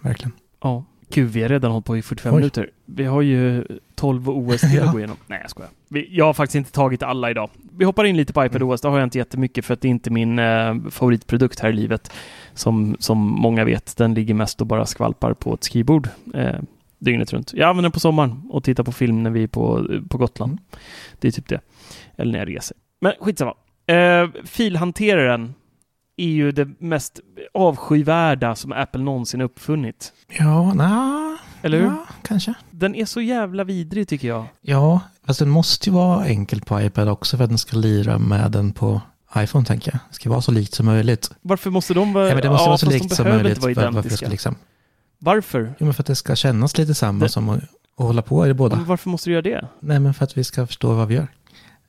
[0.00, 0.32] Verkligen.
[0.62, 0.84] Ja.
[1.12, 2.36] Gud, vi har redan hållit på i 45 Oj.
[2.40, 2.70] minuter.
[2.86, 3.64] Vi har ju
[3.94, 5.16] 12 OS till att gå igenom.
[5.26, 5.70] Nej, jag skojar.
[5.90, 7.50] Jag har faktiskt inte tagit alla idag.
[7.76, 8.80] Vi hoppar in lite på iPad OS.
[8.80, 11.72] Det har jag inte jättemycket för att det är inte min eh, favoritprodukt här i
[11.72, 12.12] livet.
[12.54, 16.60] Som, som många vet, den ligger mest och bara skvalpar på ett skrivbord eh,
[16.98, 17.52] dygnet runt.
[17.54, 20.52] Jag använder den på sommaren och tittar på film när vi är på, på Gotland.
[20.52, 20.64] Mm.
[21.18, 21.60] Det är typ det.
[22.16, 22.76] Eller när jag reser.
[23.00, 23.54] Men skitsamma.
[23.86, 25.54] Eh, filhanteraren
[26.16, 27.20] är ju det mest
[27.54, 30.12] avskyvärda som Apple någonsin uppfunnit.
[30.38, 31.86] Ja, na, Eller hur?
[31.86, 32.54] Ja, kanske.
[32.80, 34.46] Den är så jävla vidrig tycker jag.
[34.60, 38.18] Ja, fast den måste ju vara enkel på iPad också för att den ska lira
[38.18, 39.00] med den på
[39.36, 40.00] iPhone tänker jag.
[40.08, 41.30] Det ska vara så likt som möjligt.
[41.42, 42.28] Varför måste de vara...
[42.28, 43.62] Ja, men det måste ja, vara så likt som möjligt.
[43.62, 44.56] För, varför, ska liksom...
[45.18, 45.74] varför?
[45.78, 47.28] Jo, men för att det ska kännas lite samma det...
[47.28, 48.76] som att, att hålla på i båda.
[48.76, 49.68] Men varför måste du göra det?
[49.80, 51.28] Nej, men för att vi ska förstå vad vi gör.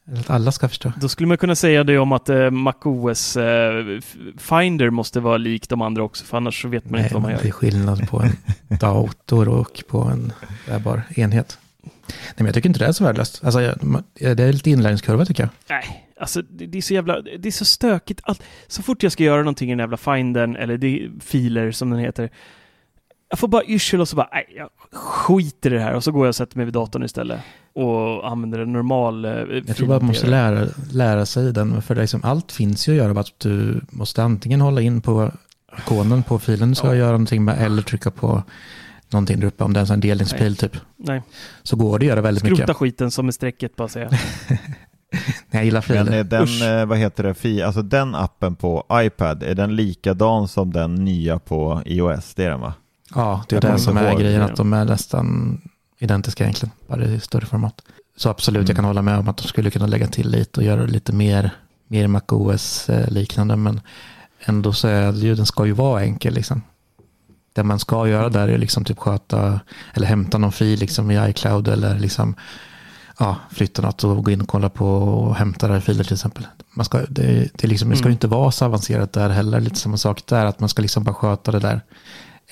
[0.06, 0.93] Att alla ska förstå.
[0.97, 3.99] Då skulle man kunna säga det om att eh, MacOS eh,
[4.38, 7.22] Finder måste vara lik de andra också, för annars så vet man Nej, inte vad
[7.22, 7.39] man gör.
[7.41, 8.32] Det är skillnad på en
[8.80, 10.34] dator och på en
[10.68, 11.58] bärbar enhet.
[11.84, 13.41] Nej, men jag tycker inte det är så värdelöst.
[13.43, 13.60] Alltså,
[14.14, 15.49] det är lite inlärningskurva tycker jag.
[15.70, 18.22] Nej, alltså det, det, är så jävla, det är så stökigt.
[18.24, 21.89] Allt, så fort jag ska göra någonting i den jävla Findern, eller det filer som
[21.89, 22.30] den heter,
[23.32, 24.69] jag får bara yrsel och så bara, nej, jag
[24.99, 27.39] skiter i det här och så går jag och sätter mig vid datorn istället
[27.73, 29.32] och använder en normal eh,
[29.67, 32.91] Jag tror bara man måste lära, lära sig den, för det liksom, allt finns ju
[32.91, 35.32] att göra, att du måste antingen hålla in på
[35.77, 36.95] ikonen på filen du ska ja.
[36.95, 38.43] göra någonting med, eller trycka på
[39.09, 40.77] någonting där uppe, om det är en delningspil typ.
[40.97, 41.21] Nej.
[41.63, 42.65] Så går det att göra väldigt Skrota mycket.
[42.65, 44.09] Skrota skiten som är strecket bara säga.
[45.51, 46.03] jag gillar filer.
[46.03, 46.63] Men är den, Usch.
[46.63, 50.95] Eh, vad heter det, fi, alltså den appen på iPad, är den likadan som den
[50.95, 52.34] nya på iOS?
[52.34, 52.73] Det är den va?
[53.16, 55.57] Ja, det är det som är grejen, att de är nästan
[55.99, 57.82] identiska egentligen, bara i större format.
[58.18, 58.68] Så absolut, mm.
[58.68, 60.91] jag kan hålla med om att de skulle kunna lägga till lite och göra det
[60.91, 61.51] lite mer,
[61.88, 63.82] mer MacOS-liknande, men
[64.39, 66.62] ändå så är ju, den ska ju vara enkel liksom.
[67.53, 69.59] Det man ska göra där är liksom typ sköta,
[69.93, 72.36] eller hämta någon fil liksom i iCloud eller liksom
[73.20, 76.47] ja, flytta något och gå in och kolla på och hämta där filer till exempel.
[76.74, 78.12] Man ska, det, det, liksom, det ska mm.
[78.12, 81.14] inte vara så avancerat där heller, lite samma sak där, att man ska liksom bara
[81.14, 81.82] sköta det där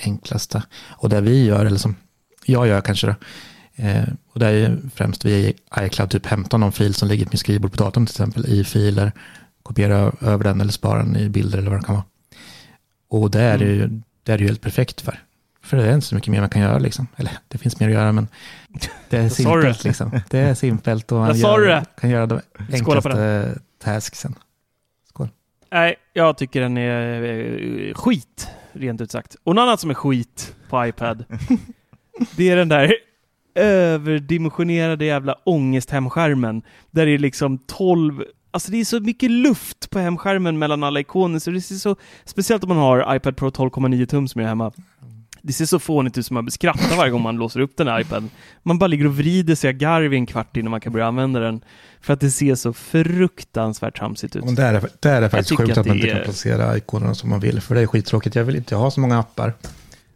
[0.04, 0.64] enklaste.
[0.89, 1.95] Och det vi gör, eller som
[2.45, 3.16] jag gör kanske då,
[3.84, 7.26] eh, och det är ju främst vi i iCloud typ hämtar någon fil som ligger
[7.26, 9.12] på min skrivbord på datorn till exempel i filer,
[9.64, 12.06] kopiera över den eller spara den i bilder eller vad det kan vara.
[13.10, 13.68] Och det är mm.
[13.68, 15.20] ju det är ju helt perfekt för.
[15.64, 17.08] För det är inte så mycket mer man kan göra liksom.
[17.16, 18.28] Eller det finns mer att göra men
[19.10, 20.22] det är simpelt liksom.
[20.30, 22.41] Det är simpelt och man gör, kan göra de
[22.72, 24.36] enklaste tasksen.
[25.10, 25.30] Skål.
[25.72, 28.47] Nej, jag tycker den är eh, skit
[28.80, 29.36] rent ut sagt.
[29.43, 31.25] Och något annat som är skit på iPad,
[32.38, 32.93] det är den där
[33.55, 36.61] överdimensionerade jävla ångesthemskärmen.
[36.91, 40.99] Där det är liksom 12 Alltså det är så mycket luft på hemskärmen mellan alla
[40.99, 44.45] ikoner, så det ser så, speciellt om man har iPad Pro 12,9 tum som jag
[44.47, 44.71] har hemma.
[45.42, 48.02] Det ser så fånigt ut som man skrattar varje gång man låser upp den här
[48.02, 48.30] iPaden.
[48.64, 51.06] Man bara ligger och vrider sig av garv i en kvart innan man kan börja
[51.06, 51.62] använda den.
[52.02, 54.46] För att det ser så fruktansvärt tramsigt ut.
[54.46, 57.30] Men det, är, det är faktiskt sjukt att, att man inte kan placera ikonerna som
[57.30, 58.36] man vill, för det är skittråkigt.
[58.36, 59.54] Jag vill inte ha så många appar.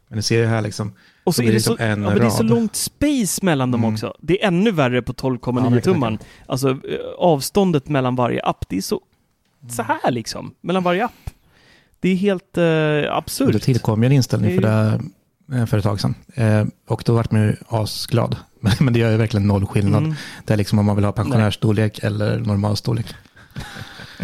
[0.08, 0.94] Men du ser ju här liksom,
[1.24, 3.72] och så, så är det, liksom så, ja, men det är så långt space mellan
[3.72, 3.94] dem mm.
[3.94, 4.14] också.
[4.22, 6.18] Det är ännu värre på 12,9 ja, tumman.
[6.46, 6.78] Alltså eh,
[7.18, 9.02] avståndet mellan varje app, det är så,
[9.70, 11.30] så här liksom, mellan varje app.
[12.04, 13.54] Det är helt eh, absurt.
[13.54, 14.70] Det tillkom ju en inställning det för
[15.49, 16.16] det eh, för ett tag sedan.
[16.34, 18.36] Eh, och då vart man ju asglad.
[18.80, 20.04] Men det gör ju verkligen noll skillnad.
[20.04, 20.16] Mm.
[20.45, 23.06] Det är liksom om man vill ha pensionärsstorlek eller normal storlek.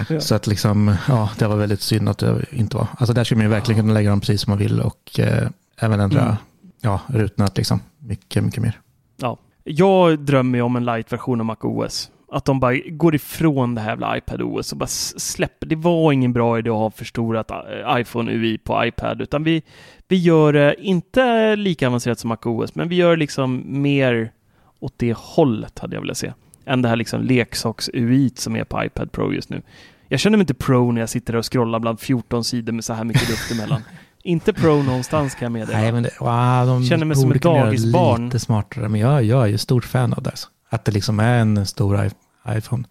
[0.10, 0.22] Ja.
[0.22, 2.88] Så att liksom, ja, det var väldigt synd att det inte var.
[2.98, 5.50] Alltså där skulle man ju verkligen kunna lägga dem precis som man vill och eh,
[5.80, 6.36] även ändra mm.
[6.82, 8.80] ja, rutorna liksom mycket, mycket mer.
[9.18, 12.10] Ja, jag drömmer ju om en light-version av MacOS.
[12.32, 15.68] Att de bara går ifrån det här jävla iPad-OS och bara släpper.
[15.68, 19.64] Det var ingen bra idé att ha förstorat eh, iPhone UI på iPad, utan vi,
[20.08, 24.32] vi gör det inte lika avancerat som MacOS, men vi gör liksom mer
[24.80, 26.34] åt det hållet hade jag velat se.
[26.66, 29.62] Än det här liksom leksaks-UI som är på iPad Pro just nu.
[30.08, 32.94] Jag känner mig inte pro när jag sitter och scrollar bland 14 sidor med så
[32.94, 33.82] här mycket luft emellan.
[34.24, 35.78] inte pro någonstance kan jag meddela.
[35.78, 38.26] Nej, men det, wow, de känner mig som ett dagisbarn.
[38.26, 40.36] lite smartare, men jag, jag är ju stort fan av det.
[40.70, 42.10] Att det liksom är en stor
[42.48, 42.84] iPhone.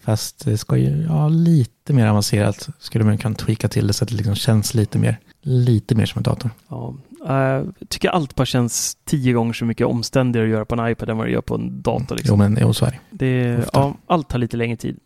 [0.00, 4.04] Fast det ska ju, ja, lite mer avancerat skulle man kunna tweaka till det så
[4.04, 6.50] att det liksom känns lite mer, lite mer som en dator.
[6.68, 6.94] Ja,
[7.24, 10.92] jag uh, tycker allt bara känns tio gånger så mycket omständigare att göra på en
[10.92, 12.16] iPad än vad det gör på en dator.
[12.16, 12.32] Liksom.
[12.32, 13.64] Jo, men jo, så är det.
[13.72, 14.98] ja, allt tar lite längre tid.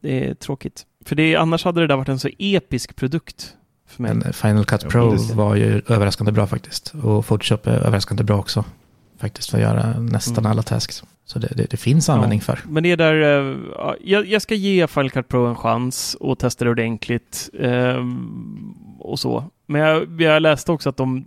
[0.00, 0.86] Det är tråkigt.
[1.04, 3.56] För det, annars hade det där varit en så episk produkt.
[3.88, 4.14] För mig.
[4.14, 6.94] Men Final Cut Pro ja, var ju överraskande bra faktiskt.
[7.02, 8.64] Och Photoshop är överraskande bra också.
[9.18, 10.50] Faktiskt för att göra nästan mm.
[10.50, 11.04] alla tasks.
[11.24, 12.58] Så det, det, det finns användning ja, för.
[12.68, 16.38] Men det är där, uh, jag, jag, ska ge Final Cut Pro en chans och
[16.38, 17.50] testa det ordentligt.
[17.60, 18.06] Uh,
[18.98, 19.44] och så.
[19.66, 21.24] Men jag, jag läste också att de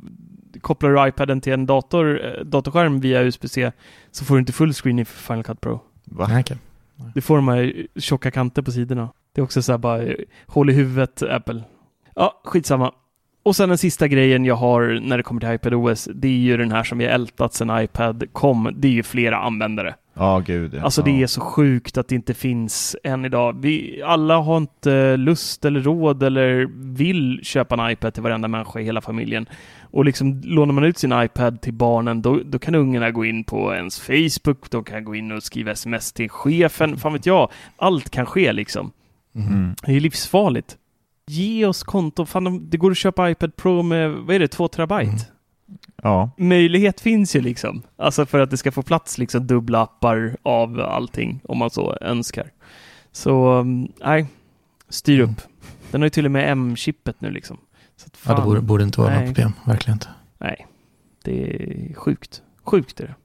[0.62, 3.72] kopplar du iPaden till en dator, eh, datorskärm via USB-C
[4.12, 5.80] så får du inte fullscreen i Final Cut Pro.
[6.06, 6.28] Va?
[6.28, 6.58] Nej, okay.
[7.14, 9.10] Du får de här tjocka kanter på sidorna.
[9.34, 10.04] Det är också så här bara
[10.48, 11.64] håll i huvudet, Apple.
[12.16, 12.91] Ja, skitsamma.
[13.46, 16.58] Och sen den sista grejen jag har när det kommer till iPadOS, det är ju
[16.58, 18.74] den här som vi har ältat sedan iPad kom.
[18.78, 19.96] Det är ju flera användare.
[20.14, 20.74] Ja, oh, gud.
[20.74, 20.84] Ja.
[20.84, 23.62] Alltså det är så sjukt att det inte finns än idag.
[23.62, 28.80] Vi, alla har inte lust eller råd eller vill köpa en iPad till varenda människa
[28.80, 29.46] i hela familjen.
[29.82, 33.43] Och liksom lånar man ut sin iPad till barnen, då, då kan ungarna gå in
[33.43, 37.52] på ens Facebook, de kan gå in och skriva sms till chefen, fan vet jag.
[37.78, 38.91] Allt kan ske liksom.
[39.36, 39.76] Mm.
[39.86, 40.78] Det är livsfarligt.
[41.28, 44.68] Ge oss konto, fan det går att köpa iPad Pro med, vad är det, två
[44.68, 45.10] terabyte?
[45.10, 45.20] Mm.
[46.04, 46.30] Ja.
[46.38, 47.82] Möjlighet finns ju liksom.
[47.98, 51.98] Alltså för att det ska få plats liksom dubbla appar av allting om man så
[52.02, 52.52] önskar.
[53.12, 54.28] Så mm, nej,
[54.90, 55.28] styr upp.
[55.28, 55.36] Mm.
[55.92, 57.58] Den har ju till och med M-chippet nu liksom.
[57.98, 60.08] Så att, fan, ja, det borde, borde inte vara något problem, verkligen inte.
[60.38, 60.68] Nej,
[61.24, 62.42] det är sjukt.
[62.64, 63.16] Sjukt är det.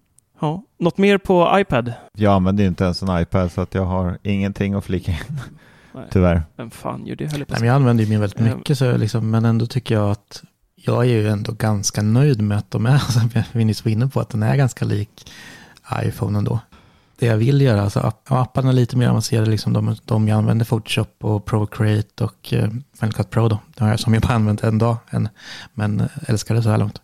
[0.41, 1.93] Ja, något mer på iPad?
[2.13, 5.41] Jag använder inte ens en iPad så att jag har ingenting att flika in.
[5.95, 6.09] Nej.
[6.11, 6.43] Tyvärr.
[6.57, 7.25] Vem fan gör det?
[7.31, 9.95] Höll jag, Nej, men jag använder ju min väldigt mycket, så liksom, men ändå tycker
[9.95, 10.43] jag att
[10.75, 14.07] jag är ju ändå ganska nöjd med att de är, som vi nyss var inne
[14.09, 15.31] på, att den är ganska lik
[16.03, 16.61] iPhone ändå.
[17.19, 20.65] Det jag vill göra, alltså apparna är lite mer avancerade, liksom de, de jag använder
[20.65, 22.69] Photoshop och Procreate och eh,
[23.01, 23.59] Final Cut Pro då.
[23.79, 25.29] Har jag som jag bara använt en dag, en,
[25.75, 27.01] men älskar det så här långt.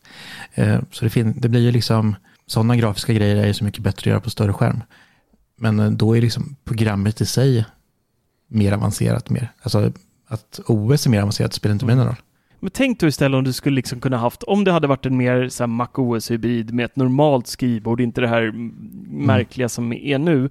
[0.54, 2.16] Eh, så det, fin- det blir ju liksom,
[2.46, 4.82] sådana grafiska grejer är ju så mycket bättre att göra på större skärm.
[5.58, 7.64] Men eh, då är liksom programmet i sig
[8.48, 9.52] mer avancerat mer.
[9.62, 9.92] Alltså
[10.26, 11.98] att OS är mer avancerat spelar inte mm.
[11.98, 12.16] någon roll.
[12.60, 15.16] Men tänk då istället om du skulle liksom kunna haft, om det hade varit en
[15.16, 18.72] mer så här Mac OS-hybrid med ett normalt skrivbord, inte det här mm.
[19.08, 20.50] märkliga som är nu.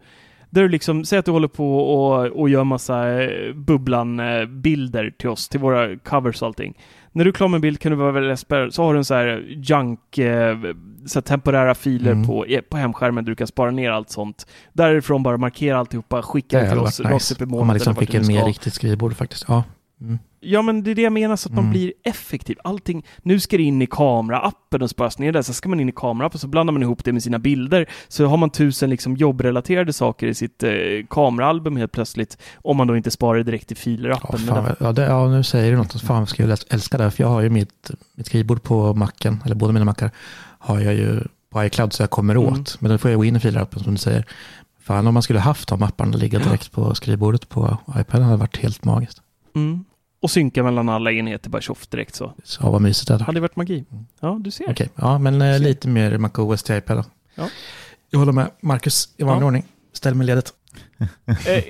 [0.50, 5.30] Där du liksom, säg att du håller på och, och gör massa eh, Bubblan-bilder till
[5.30, 6.78] oss, till våra covers och allting.
[7.12, 8.98] När du är klar med en bild kan du vara väldigt spärr, så har du
[8.98, 10.58] en så här junk, eh,
[11.06, 12.28] så temporära filer mm.
[12.28, 14.47] på, på hemskärmen där du kan spara ner allt sånt.
[14.74, 17.12] Därifrån bara markera alltihopa, skicka det till oss nice.
[17.14, 17.62] rakt upp i molnet.
[17.62, 19.45] Om man liksom fick ett mer riktigt skrivbord faktiskt.
[19.47, 19.64] Ja.
[20.01, 20.20] Mm.
[20.47, 21.72] Ja, men det är det jag menar, så att man mm.
[21.72, 22.58] blir effektiv.
[22.64, 25.89] Allting, nu ska det in i kameraappen och sparas ner där, så ska man in
[25.89, 29.16] i kameraappen, så blandar man ihop det med sina bilder, så har man tusen liksom
[29.16, 30.72] jobbrelaterade saker i sitt eh,
[31.10, 34.76] kameraalbum helt plötsligt, om man då inte sparar direkt i filer-appen.
[34.80, 37.41] Ja, ja, ja, nu säger du något, fan ska jag älska det, för jag har
[37.41, 40.12] ju mitt, mitt skrivbord på macken, eller båda mina mackar,
[40.66, 42.53] har jag ju på iCloud så jag kommer mm.
[42.53, 44.26] åt, men då får jag gå in i filer-appen som du säger.
[44.80, 48.57] Fan, om man skulle haft de mapparna ligga direkt på skrivbordet på iPad hade varit
[48.57, 49.22] helt magiskt.
[49.55, 49.86] Mm
[50.26, 52.34] och synka mellan alla enheter bara tjoff direkt så.
[52.43, 53.86] Så vad mysigt det hade varit magi.
[54.20, 54.72] Ja, du ser.
[54.72, 57.03] Okej, ja men eh, lite mer MacOS till iPad då.
[57.36, 57.49] Ja.
[58.09, 59.47] Jag håller med Marcus i vanlig ja.
[59.47, 59.66] ordning.
[59.93, 60.53] Ställ mig ledet.
[61.26, 61.64] Eh,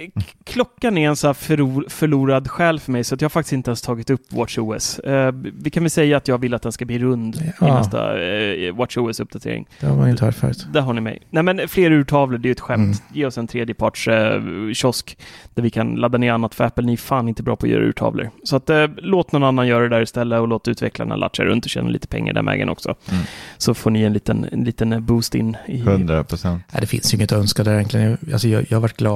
[0.43, 3.53] klockan är en så här förlor förlorad själ för mig så att jag har faktiskt
[3.53, 4.99] inte ens tagit upp WatchOS.
[4.99, 7.67] Eh, vi kan väl säga att jag vill att den ska bli rund ja.
[7.67, 9.67] i nästa eh, WatchOS-uppdatering.
[9.79, 10.67] Det har man inte hört förut.
[10.73, 11.21] Där har ni mig.
[11.29, 12.79] Nej men fler urtavlor, det är ju ett skämt.
[12.79, 13.13] Mm.
[13.13, 14.41] Ge oss en tredjeparts eh,
[14.73, 15.17] kiosk
[15.53, 16.85] där vi kan ladda ner annat för Apple.
[16.85, 18.29] Ni är fan inte bra på att göra urtavlor.
[18.43, 21.65] Så att eh, låt någon annan göra det där istället och låt utvecklarna latcha runt
[21.65, 22.95] och tjäna lite pengar den vägen också.
[23.11, 23.23] Mm.
[23.57, 25.57] Så får ni en liten, en liten boost in.
[25.67, 25.79] I...
[25.79, 26.63] 100 procent.
[26.79, 28.17] Det finns ju inget att önska där egentligen.
[28.33, 29.14] Alltså, jag, jag har varit glad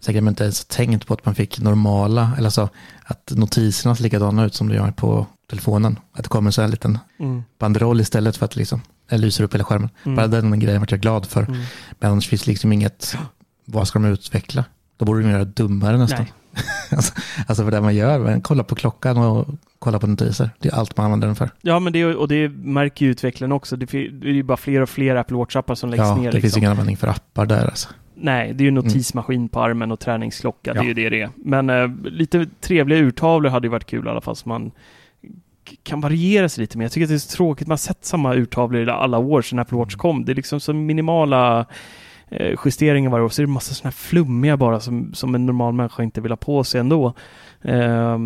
[0.00, 2.68] säkert inte ens tänkt på att man fick normala, eller alltså
[3.04, 5.98] att notiserna ser likadana ut som det gör på telefonen.
[6.12, 7.42] Att det kommer så här liten mm.
[7.58, 9.90] banderoll istället för att liksom, det lyser upp hela skärmen.
[10.04, 10.16] Mm.
[10.16, 11.42] Bara den grejen vart jag glad för.
[11.42, 11.60] Mm.
[11.98, 13.16] Men annars finns liksom inget,
[13.64, 14.64] vad ska de utveckla?
[14.96, 16.26] Då borde de göra dummare nästan.
[16.90, 17.12] alltså,
[17.46, 20.50] alltså för det man gör, man kollar på klockan och kollar på notiser.
[20.58, 21.50] Det är allt man använder den för.
[21.60, 23.76] Ja, men det, och det märker ju utvecklaren också.
[23.76, 26.22] Det, är ju bara fler och fler Apple Watch-appar som läggs ja, ner.
[26.22, 26.40] det liksom.
[26.40, 27.88] finns ingen användning för appar där alltså.
[28.20, 28.84] Nej, det är ju mm.
[28.84, 29.48] notismaskin mm.
[29.48, 30.74] på armen och träningsklocka.
[30.74, 31.30] Det är ju det det är.
[31.36, 34.70] Men äh, lite trevliga urtavlor hade ju varit kul i alla fall, så man
[35.82, 36.84] kan variera sig lite mer.
[36.84, 37.66] Jag tycker att det är så tråkigt.
[37.66, 40.24] Man har sett samma urtavlor i alla år sedan Apple Watch kom.
[40.24, 41.66] Det är liksom så minimala
[42.28, 43.28] eh, justeringar varje år.
[43.28, 46.32] Så är det massa sådana här flummiga bara som, som en normal människa inte vill
[46.32, 47.14] ha på sig ändå.
[47.62, 48.18] Eh,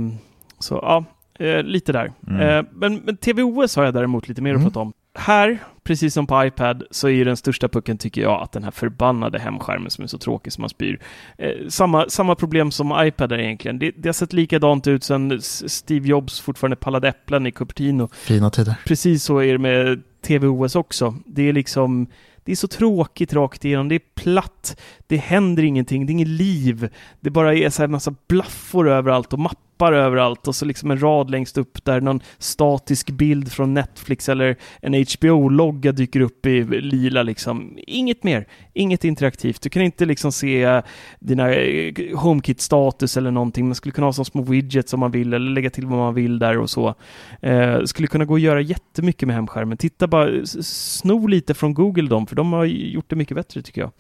[0.58, 1.04] så ja,
[1.38, 2.12] eh, lite där.
[2.28, 2.40] Mm.
[2.40, 4.60] Eh, men, men TVOS har jag däremot lite mer mm.
[4.62, 4.92] att prata om.
[5.14, 8.70] Här, precis som på iPad, så är den största pucken tycker jag att den här
[8.70, 11.00] förbannade hemskärmen som är så tråkig som man spyr.
[11.38, 13.78] Eh, samma, samma problem som iPad är egentligen.
[13.78, 18.08] Det, det har sett likadant ut sedan Steve Jobs fortfarande pallade äpplen i Cupertino.
[18.12, 18.74] Fina tider.
[18.86, 21.16] Precis så är det med TVOS också.
[21.26, 22.06] Det är liksom
[22.44, 23.88] det är så tråkigt rakt igenom.
[23.88, 24.80] Det är platt.
[25.06, 26.06] Det händer ingenting.
[26.06, 26.88] Det är inget liv.
[27.20, 30.90] Det bara är så här massa blaffor överallt och mappar appar överallt och så liksom
[30.90, 36.46] en rad längst upp där någon statisk bild från Netflix eller en HBO-logga dyker upp
[36.46, 37.78] i lila liksom.
[37.86, 39.62] Inget mer, inget interaktivt.
[39.62, 40.82] Du kan inte liksom se eh,
[41.20, 43.66] dina eh, HomeKit-status eller någonting.
[43.66, 46.14] Man skulle kunna ha som små widgets om man vill eller lägga till vad man
[46.14, 46.94] vill där och så.
[47.40, 49.78] Eh, skulle kunna gå att göra jättemycket med hemskärmen.
[49.78, 53.80] Titta bara, sno lite från Google dem, för de har gjort det mycket bättre tycker
[53.80, 53.90] jag.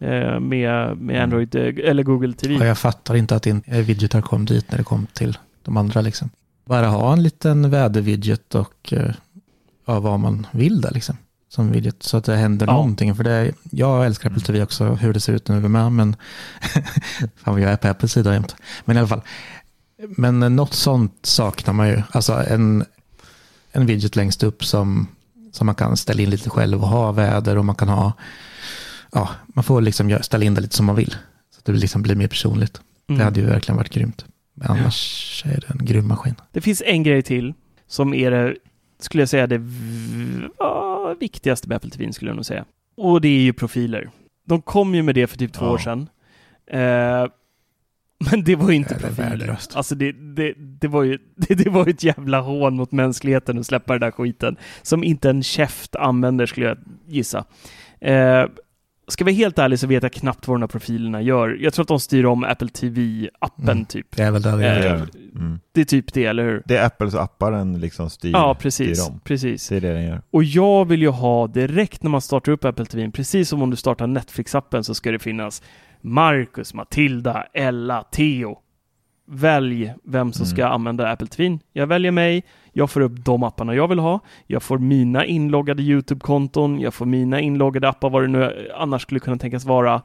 [0.00, 1.22] Eh, med, med mm.
[1.22, 2.54] Android eh, eller Google TV.
[2.54, 6.00] Ja, jag fattar inte att din widgetar kom dit när det kom till de andra.
[6.00, 6.30] Liksom.
[6.64, 9.14] Bara ha en liten vädervidget och eh,
[9.86, 11.16] ja, vad man vill där liksom.
[11.48, 12.72] Som widget, så att det händer ja.
[12.72, 13.14] någonting.
[13.14, 16.16] För det, jag älskar Apple TV också, hur det ser ut nu med, men
[17.36, 18.56] fan jag är på Apples sida jämt.
[18.84, 19.22] Men i alla fall,
[20.08, 22.02] men något sånt saknar man ju.
[22.10, 22.84] Alltså en,
[23.72, 25.06] en widget längst upp som,
[25.52, 28.12] som man kan ställa in lite själv och ha väder och man kan ha
[29.12, 31.10] ja, man får liksom ställa in det lite som man vill.
[31.50, 32.80] Så att det liksom blir mer personligt.
[33.08, 33.18] Mm.
[33.18, 34.24] Det hade ju verkligen varit grymt.
[34.54, 35.50] Men annars ja.
[35.50, 36.34] är det en grym maskin.
[36.52, 37.54] Det finns en grej till
[37.86, 38.56] som är det,
[38.98, 39.62] skulle jag säga, det
[41.20, 42.64] viktigaste med Apple TV, skulle jag nog säga.
[42.96, 44.10] Och det är ju profiler.
[44.46, 45.70] De kom ju med det för typ två ja.
[45.70, 46.08] år sedan.
[46.66, 47.26] Eh,
[48.30, 49.58] men det var ju inte profiler.
[49.74, 53.58] Alltså det, det, det, var ju, det, det var ju ett jävla hån mot mänskligheten
[53.58, 54.56] att släppa den där skiten.
[54.82, 57.44] Som inte en käft använder, skulle jag gissa.
[58.00, 58.44] Eh,
[59.10, 61.58] ska vi vara helt ärlig så vet jag knappt vad de här profilerna gör.
[61.60, 63.84] Jag tror att de styr om Apple TV-appen mm.
[63.84, 64.16] typ.
[64.16, 64.94] Det är väl det det är.
[65.34, 65.60] Mm.
[65.72, 66.62] Det är typ det, eller hur?
[66.66, 69.20] Det är Apples appar den liksom styr, ja, precis, styr om.
[69.20, 69.68] precis.
[69.68, 70.22] Det är det den gör.
[70.30, 73.70] Och jag vill ju ha direkt när man startar upp Apple TV, precis som om
[73.70, 75.62] du startar Netflix-appen så ska det finnas
[76.00, 78.58] Marcus, Matilda, Ella, Theo.
[79.32, 80.56] Välj vem som mm.
[80.56, 81.58] ska använda Apple TV.
[81.72, 84.20] Jag väljer mig, jag får upp de apparna jag vill ha.
[84.46, 86.80] Jag får mina inloggade YouTube-konton.
[86.80, 90.02] Jag får mina inloggade appar, vad det nu annars skulle kunna tänkas vara.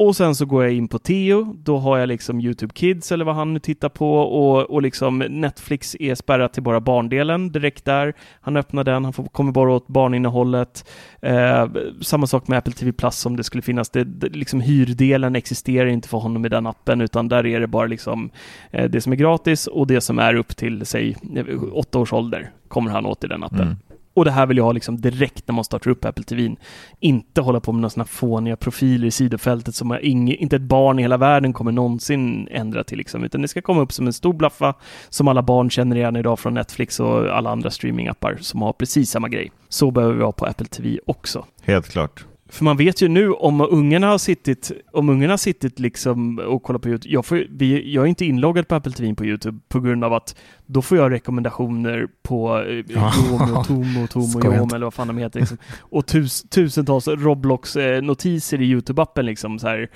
[0.00, 3.24] Och sen så går jag in på Teo, då har jag liksom YouTube Kids eller
[3.24, 7.84] vad han nu tittar på och, och liksom Netflix är spärrat till bara barndelen direkt
[7.84, 8.14] där.
[8.40, 10.88] Han öppnar den, han får, kommer bara åt barninnehållet.
[11.22, 11.66] Eh,
[12.02, 13.90] samma sak med Apple TV Plus om det skulle finnas.
[13.90, 17.66] Det, det, liksom hyrdelen existerar inte för honom i den appen utan där är det
[17.66, 18.30] bara liksom
[18.70, 22.12] eh, det som är gratis och det som är upp till säg eh, åtta års
[22.12, 23.60] ålder kommer han åt i den appen.
[23.60, 23.76] Mm.
[24.18, 26.56] Och det här vill jag ha liksom direkt när man startar upp Apple TV.
[27.00, 30.98] Inte hålla på med några sådana fåniga profiler i sidofältet som ing, inte ett barn
[30.98, 34.12] i hela världen kommer någonsin ändra till liksom, utan det ska komma upp som en
[34.12, 34.74] stor blaffa
[35.08, 39.10] som alla barn känner igen idag från Netflix och alla andra streamingappar som har precis
[39.10, 39.50] samma grej.
[39.68, 41.44] Så behöver vi ha på Apple TV också.
[41.62, 42.24] Helt klart.
[42.50, 46.62] För man vet ju nu om ungarna har sittit, om ungarna har sittit liksom och
[46.62, 47.14] kollat på YouTube.
[47.14, 50.12] Jag, får, vi, jag är inte inloggad på Apple TV på YouTube på grund av
[50.12, 50.36] att
[50.66, 53.12] då får jag rekommendationer på eh, ja.
[53.30, 55.40] Yomo, Tomo, Tomo, Yom eller vad fan de heter.
[55.40, 55.58] Liksom.
[55.78, 59.90] Och tus, tusentals Roblox-notiser i YouTube-appen liksom så här.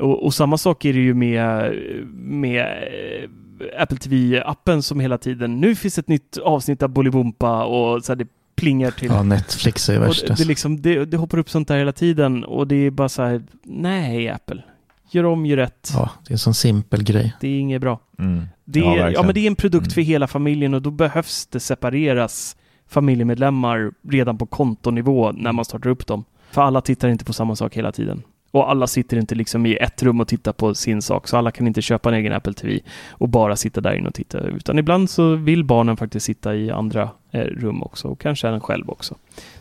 [0.00, 1.74] Och, och, samma sak är det ju med,
[2.14, 8.04] med eh, Apple TV-appen som hela tiden, nu finns ett nytt avsnitt av Bolibompa och
[8.04, 8.26] så här, det
[8.58, 9.08] plingar till.
[9.08, 10.26] Ja, Netflix är värst.
[10.26, 13.08] Det, det, liksom, det, det, hoppar upp sånt där hela tiden och det är bara
[13.08, 14.62] så här, nej Apple.
[15.10, 15.90] Gör om, gör rätt.
[15.94, 17.36] Ja, det är en sån simpel grej.
[17.40, 18.00] Det är inget bra.
[18.18, 18.46] Mm.
[18.64, 19.94] Det, är, ja, ja, men det är en produkt mm.
[19.94, 22.56] för hela familjen och då behövs det separeras
[22.88, 26.24] familjemedlemmar redan på kontonivå när man startar upp dem.
[26.50, 28.22] För alla tittar inte på samma sak hela tiden.
[28.50, 31.50] Och alla sitter inte liksom i ett rum och tittar på sin sak, så alla
[31.50, 32.80] kan inte köpa en egen Apple TV
[33.10, 36.70] och bara sitta där inne och titta, utan ibland så vill barnen faktiskt sitta i
[36.70, 39.14] andra eh, rum också och kanske en själv också.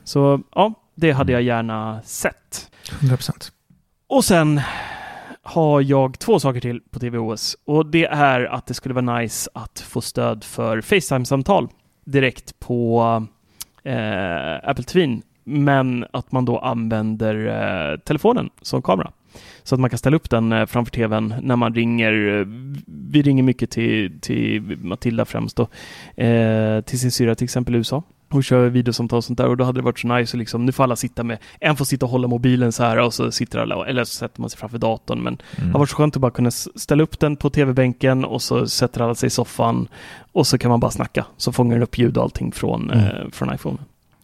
[0.04, 2.72] Så ja, det hade jag gärna sett.
[3.02, 3.52] 100%.
[4.08, 4.62] Och sen
[5.44, 9.50] har jag två saker till på TVOS och det är att det skulle vara nice
[9.54, 11.68] att få stöd för Facetime-samtal
[12.06, 13.04] direkt på
[13.84, 19.12] eh, Apple TV men att man då använder eh, telefonen som kamera.
[19.64, 22.40] Så att man kan ställa upp den eh, framför tvn när man ringer.
[22.40, 22.46] Eh,
[22.86, 25.68] vi ringer mycket till, till Matilda främst då,
[26.24, 29.58] eh, till sin syra till exempel i USA och kör videosamtal och sånt där och
[29.58, 31.86] då hade det varit så nice och liksom, nu får alla sitta med, en får
[31.86, 34.60] sitta och hålla mobilen så här och så sitter alla, eller så sätter man sig
[34.60, 35.68] framför datorn men mm.
[35.68, 38.68] det har varit så skönt att bara kunna ställa upp den på tv-bänken och så
[38.68, 39.88] sätter alla sig i soffan
[40.32, 43.06] och så kan man bara snacka så fångar den upp ljud och allting från, mm.
[43.06, 43.78] eh, från iPhone.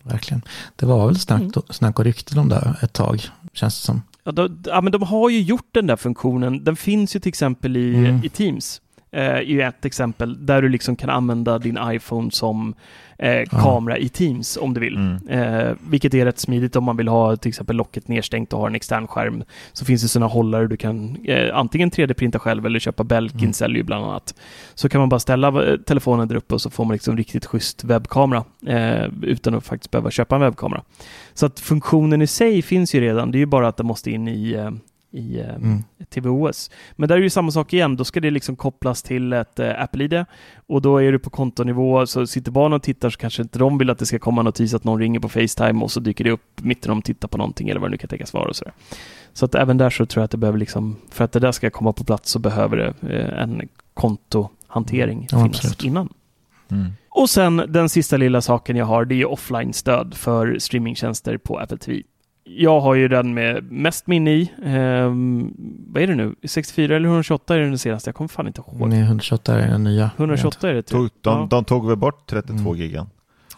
[0.04, 0.42] Verkligen.
[0.76, 1.52] Det var väl snack, mm.
[1.70, 3.22] snack och rykten om det ett tag,
[3.54, 4.02] känns det som.
[4.24, 6.64] Ja, då, ja, men de har ju gjort den där funktionen.
[6.64, 8.22] Den finns ju till exempel i, mm.
[8.24, 8.82] i Teams.
[9.14, 12.74] Eh, är ju ett exempel där du liksom kan använda din iPhone som
[13.18, 14.96] eh, kamera i Teams om du vill.
[14.96, 15.28] Mm.
[15.28, 18.68] Eh, vilket är rätt smidigt om man vill ha till exempel locket nedstängt och har
[18.68, 19.44] en extern skärm.
[19.74, 23.54] Så finns det sådana hållare du kan eh, antingen 3D-printa själv eller köpa Belkin mm.
[23.54, 24.36] säljer ju bland annat.
[24.74, 27.46] Så kan man bara ställa eh, telefonen där uppe och så får man liksom riktigt
[27.46, 30.84] schysst webbkamera eh, utan att faktiskt behöva köpa en webbkamera.
[31.34, 33.32] Så att funktionen i sig finns ju redan.
[33.32, 34.72] Det är ju bara att den måste in i
[35.14, 35.84] i eh, mm.
[36.10, 36.72] TVOS.
[36.96, 39.60] Men där är det ju samma sak igen, då ska det liksom kopplas till ett
[39.60, 40.26] eh, Apple-ID
[40.68, 43.78] och då är du på kontonivå, så sitter barnen och tittar så kanske inte de
[43.78, 46.24] vill att det ska komma en notis att någon ringer på Facetime och så dyker
[46.24, 48.50] det upp mitt när de tittar på någonting eller vad det nu kan tänkas vara
[48.50, 48.74] och sådär.
[49.34, 51.52] Så att även där så tror jag att det behöver liksom, för att det där
[51.52, 55.44] ska komma på plats så behöver det eh, en kontohantering mm.
[55.44, 55.84] finnas absolut.
[55.84, 56.14] innan.
[56.72, 56.92] Mm.
[57.10, 61.78] Och sen den sista lilla saken jag har, det är offline-stöd för streamingtjänster på Apple
[61.78, 62.04] TV
[62.44, 64.52] jag har ju den med mest minne i.
[64.66, 65.54] Um,
[65.88, 66.36] vad är det nu?
[66.44, 68.08] 64 eller 128 är den senaste?
[68.08, 68.90] Jag kommer fan inte ihåg.
[68.90, 70.12] Nej, 128 är den nya.
[70.18, 70.92] 128 är det typ.
[70.92, 71.48] Tog, de, ja.
[71.50, 72.82] de tog väl bort 32 mm.
[72.82, 73.10] gigan?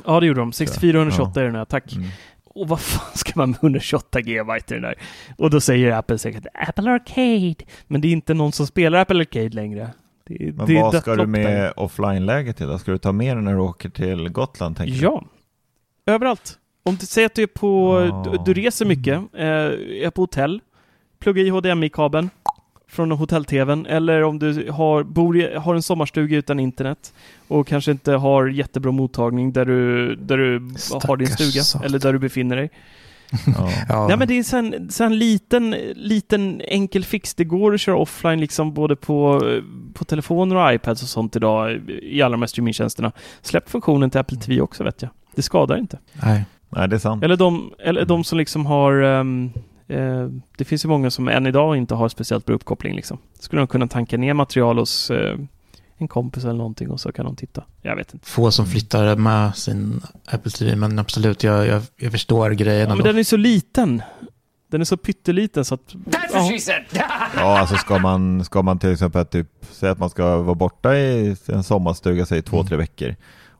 [0.05, 0.51] Ja, det gjorde de.
[0.51, 1.41] 64 och 128 ja.
[1.41, 1.95] är den nya, tack.
[1.95, 2.07] Mm.
[2.45, 4.95] Och vad fan ska man med 128 GB i den där?
[5.38, 7.55] Och då säger Apple säkert Apple Arcade.
[7.88, 9.89] Men det är inte någon som spelar Apple Arcade längre.
[10.27, 12.79] Det, Men det vad ska du med offline-läget till?
[12.79, 14.77] Ska du ta med den när du åker till Gotland?
[14.77, 15.23] Tänker ja,
[16.05, 16.11] du?
[16.11, 16.59] överallt.
[16.89, 18.31] Om du säger att du är på, oh.
[18.31, 19.45] du, du, reser mycket, eh,
[20.05, 20.61] är på hotell,
[21.19, 22.29] plugga i HDMI-kabeln
[22.88, 27.13] från hotell-tvn eller om du har, bor i, har en sommarstuga utan internet
[27.47, 30.59] och kanske inte har jättebra mottagning där du, där du
[31.07, 31.86] har din stuga satan.
[31.86, 32.69] eller där du befinner dig.
[33.57, 33.69] Ja.
[33.89, 34.07] ja.
[34.07, 37.33] Nej men det är en, så en liten, liten enkel fix.
[37.33, 39.41] Det går att köra offline liksom både på,
[39.93, 43.11] på telefoner och iPads och sånt idag i alla de här streamingtjänsterna.
[43.41, 45.11] Släpp funktionen till Apple TV också vet jag.
[45.36, 45.99] Det skadar inte.
[46.23, 46.45] Nej.
[46.70, 47.24] Nej, det är sant.
[47.24, 49.53] Eller de, eller de som liksom har um,
[49.91, 52.95] uh, det finns ju många som än idag inte har speciellt bra uppkoppling.
[52.95, 53.18] Liksom.
[53.39, 55.36] Skulle de kunna tanka ner material hos uh,
[55.97, 57.63] en kompis eller någonting och så kan de titta.
[57.82, 58.28] Jag vet inte.
[58.28, 62.89] Få som flyttar med sin Apple TV, men absolut, jag, jag, jag förstår grejen.
[62.89, 64.01] Ja, men den är så liten.
[64.72, 65.93] Den är så pytteliten så att...
[66.05, 66.84] That's what she said!
[67.36, 70.95] ja, alltså ska man, ska man till exempel typ säga att man ska vara borta
[70.95, 72.68] i en sommarstuga, säg två, mm.
[72.68, 73.16] tre veckor.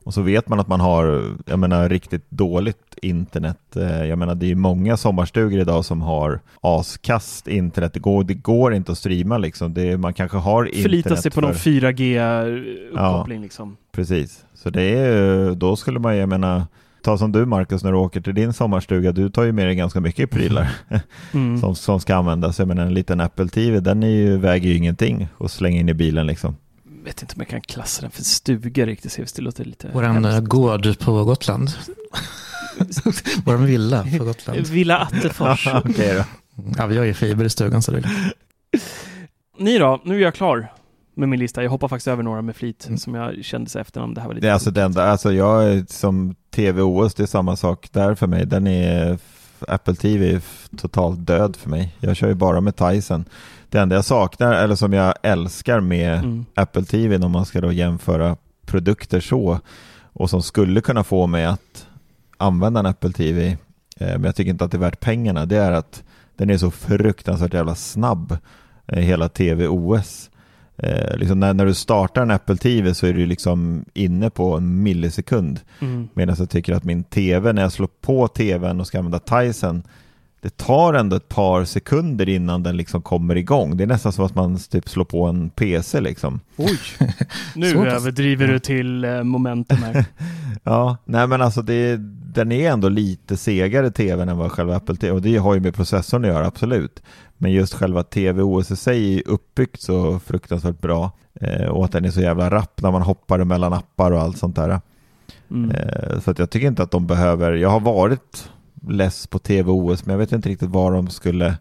[0.06, 3.76] Och så vet man att man har, jag menar, riktigt dåligt internet.
[3.76, 7.92] Eh, jag menar, det är många sommarstugor idag som har askast internet.
[7.94, 9.74] Det går, det går inte att streama liksom.
[9.74, 11.42] Det, man kanske har internet Förlita sig på för...
[11.42, 13.76] någon 4G-uppkoppling ja, liksom.
[13.92, 16.62] Precis, så det är, då skulle man, jag menar,
[17.02, 19.74] ta som du Marcus när du åker till din sommarstuga, du tar ju med dig
[19.74, 20.68] ganska mycket prylar
[21.32, 21.58] mm.
[21.58, 22.58] som, som ska användas.
[22.58, 25.88] Jag menar en liten Apple TV, den är ju, väger ju ingenting att slänga in
[25.88, 26.56] i bilen liksom
[27.06, 29.36] vet inte om jag kan klassa den för stuga riktigt.
[29.36, 31.70] Det låter lite Våran eh, gård på Gotland.
[33.44, 34.66] Våran villa på Gotland.
[34.66, 35.66] Villa Attefors.
[35.84, 36.24] okay då.
[36.76, 38.32] Ja, vi har ju fiber i stugan så det är
[39.58, 40.00] Ni då?
[40.04, 40.72] Nu är jag klar
[41.14, 41.62] med min lista.
[41.62, 42.98] Jag hoppar faktiskt över några med flit mm.
[42.98, 45.06] som jag kände sig efter om det här var lite Det är alltså den där,
[45.06, 48.46] alltså jag är som TV-OS, det är samma sak där för mig.
[48.46, 49.18] Den är
[49.68, 50.40] Apple TV är
[50.76, 51.96] totalt död för mig.
[52.00, 53.24] Jag kör ju bara med Tyson.
[53.70, 56.44] Det enda jag saknar, eller som jag älskar med mm.
[56.54, 58.36] Apple TV, om man ska då jämföra
[58.66, 59.60] produkter så,
[60.12, 61.86] och som skulle kunna få mig att
[62.36, 63.46] använda en Apple TV,
[64.00, 66.02] eh, men jag tycker inte att det är värt pengarna, det är att
[66.36, 68.38] den är så fruktansvärt jävla snabb,
[68.86, 70.30] eh, hela TV-OS.
[70.78, 74.56] Eh, liksom när, när du startar en Apple TV så är du liksom inne på
[74.56, 75.60] en millisekund.
[75.80, 76.08] Mm.
[76.14, 79.82] Medan jag tycker att min TV, när jag slår på TVn och ska använda Tyson,
[80.40, 83.76] det tar ändå ett par sekunder innan den liksom kommer igång.
[83.76, 86.40] Det är nästan som att man typ slår på en PC liksom.
[86.56, 86.78] Oj,
[87.54, 90.04] nu överdriver du till eh, momentum här.
[90.62, 91.96] ja, nej men alltså det,
[92.34, 95.60] den är ändå lite segare tvn än vad själva Apple TV, och det har ju
[95.60, 97.02] med processorn att göra, absolut.
[97.38, 101.10] Men just själva TV OS i sig är uppbyggt så fruktansvärt bra
[101.40, 104.38] eh, och att den är så jävla rapp när man hoppar mellan appar och allt
[104.38, 104.80] sånt där.
[105.50, 105.70] Mm.
[105.70, 108.50] Eh, så att jag tycker inte att de behöver, jag har varit
[108.88, 111.54] less på TV-OS, men jag vet inte riktigt vad de skulle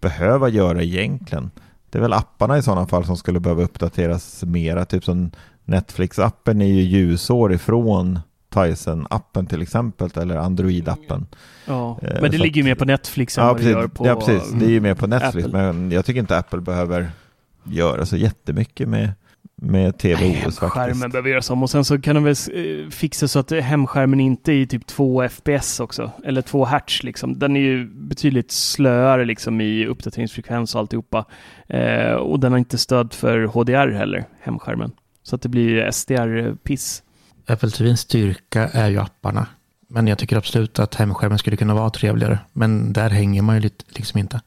[0.00, 1.50] behöva göra egentligen.
[1.90, 5.30] Det är väl apparna i sådana fall som skulle behöva uppdateras mera, typ som
[5.64, 8.20] Netflix-appen är ju ljusår ifrån
[8.54, 11.26] Tizen-appen till exempel, eller Android-appen.
[11.66, 13.88] Ja, eh, men det ligger ju mer på Netflix än ja, vad precis, det gör
[13.88, 14.50] på Ja, precis.
[14.50, 15.72] Det är ju mer på Netflix, Apple.
[15.72, 17.10] men jag tycker inte Apple behöver
[17.64, 19.12] göra så jättemycket med
[19.54, 20.58] med TVOS faktiskt.
[20.58, 24.20] Skärmen behöver göras om och sen så kan de väl eh, fixa så att hemskärmen
[24.20, 27.38] inte är i typ 2 FPS också, eller 2 Hz liksom.
[27.38, 31.24] Den är ju betydligt slöare liksom i uppdateringsfrekvens och alltihopa.
[31.68, 34.92] Eh, och den har inte stöd för HDR heller, hemskärmen.
[35.22, 37.02] Så att det blir SDR-piss.
[37.46, 39.46] Apple TVns styrka är ju apparna.
[39.88, 42.38] Men jag tycker absolut att hemskärmen skulle kunna vara trevligare.
[42.52, 44.40] Men där hänger man ju lite, liksom inte.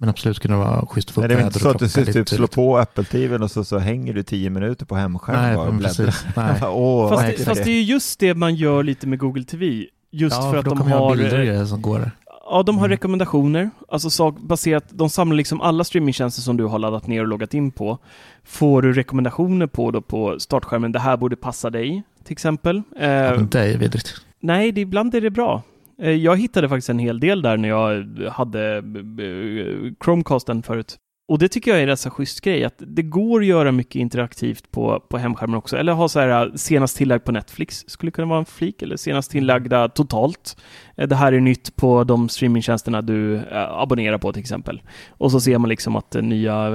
[0.00, 2.28] Men absolut kunna vara schysst att få upp Det är inte så att du typ
[2.28, 6.24] slår på Apple-TVn och så, så hänger du tio minuter på hemskärmen Nej, bara precis.
[6.36, 6.62] Nej.
[6.68, 9.86] Åh, fast, det, fast det är just det man gör lite med Google TV.
[10.10, 11.16] Just ja, för att för de har...
[11.16, 12.10] bilder som går.
[12.50, 12.90] Ja, de har mm.
[12.90, 13.70] rekommendationer.
[13.88, 17.54] Alltså sak, baserat, de samlar liksom alla streamingtjänster som du har laddat ner och loggat
[17.54, 17.98] in på.
[18.44, 22.82] Får du rekommendationer på då på startskärmen, det här borde passa dig, till exempel.
[22.98, 24.14] Eh, ja, men det är vidrigt.
[24.40, 25.62] Nej, det, ibland är det bra.
[26.00, 30.96] Eh, jag hittade faktiskt en hel del där när jag hade eh, Chromecasten förut.
[31.28, 33.72] Och det tycker jag är en rätt så schysst grej, att det går att göra
[33.72, 35.76] mycket interaktivt på, på hemskärmen också.
[35.76, 38.96] Eller ha så här eh, senast tillagd på Netflix, skulle kunna vara en flik, eller
[38.96, 40.56] senast tillagda totalt.
[41.00, 44.82] Eh, det här är nytt på de streamingtjänsterna du äh, abonnerar på till exempel.
[45.08, 46.70] Och så ser man liksom att den nya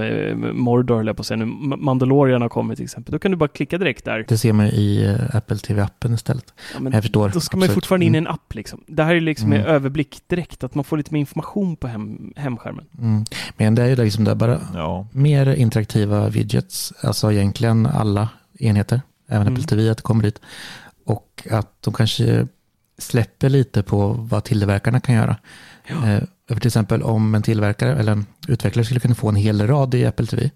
[0.53, 1.45] Mordor, eller på att säga nu,
[1.77, 3.11] Mandalorian har kommit till exempel.
[3.11, 4.25] Då kan du bara klicka direkt där.
[4.27, 6.53] Det ser man i Apple TV-appen istället.
[6.73, 7.29] Ja, men jag förstår.
[7.29, 8.83] Då ska man ju fortfarande in i en app liksom.
[8.87, 9.61] Det här är liksom mm.
[9.61, 12.85] en överblick direkt, att man får lite mer information på hem, hemskärmen.
[12.99, 13.25] Mm.
[13.57, 15.07] Men det är ju liksom det bara ja.
[15.11, 19.53] mer interaktiva widgets, alltså egentligen alla enheter, även mm.
[19.53, 20.41] Apple TV, att det kommer dit.
[21.05, 22.47] Och att de kanske
[22.97, 25.37] släpper lite på vad tillverkarna kan göra.
[25.87, 26.09] Ja.
[26.09, 26.23] Eh,
[26.57, 30.05] till exempel om en tillverkare eller en utvecklare skulle kunna få en hel rad i
[30.05, 30.49] Apple TV.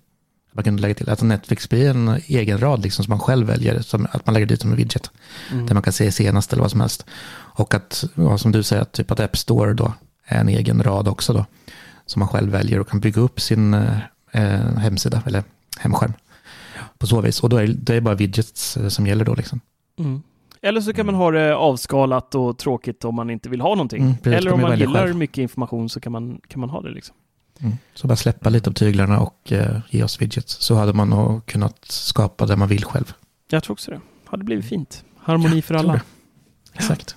[0.52, 3.82] Man kan lägga till att Netflix blir en egen rad liksom, som man själv väljer,
[3.82, 5.12] som, att man lägger dit som en widget.
[5.52, 5.66] Mm.
[5.66, 7.06] Där man kan se senast eller vad som helst.
[7.32, 9.94] Och att, ja, som du säger, typ att App Store då
[10.26, 11.46] är en egen rad också då.
[12.06, 15.44] Som man själv väljer och kan bygga upp sin eh, hemsida eller
[15.80, 16.14] hemskärm.
[16.98, 17.40] På så vis.
[17.40, 19.60] Och då är det är bara widgets eh, som gäller då liksom.
[20.00, 20.22] Mm.
[20.62, 24.02] Eller så kan man ha det avskalat och tråkigt om man inte vill ha någonting.
[24.02, 25.16] Mm, precis, Eller om man gillar själv.
[25.16, 26.90] mycket information så kan man, kan man ha det.
[26.90, 27.16] Liksom.
[27.60, 27.78] Mm.
[27.94, 30.54] Så bara släppa lite av tyglarna och eh, ge oss widgets.
[30.62, 33.14] Så hade man nog kunnat skapa det man vill själv.
[33.50, 34.02] Jag tror också det.
[34.26, 35.04] Hade blivit fint.
[35.18, 36.02] Harmoni ja, för alla.
[36.74, 37.16] Exakt.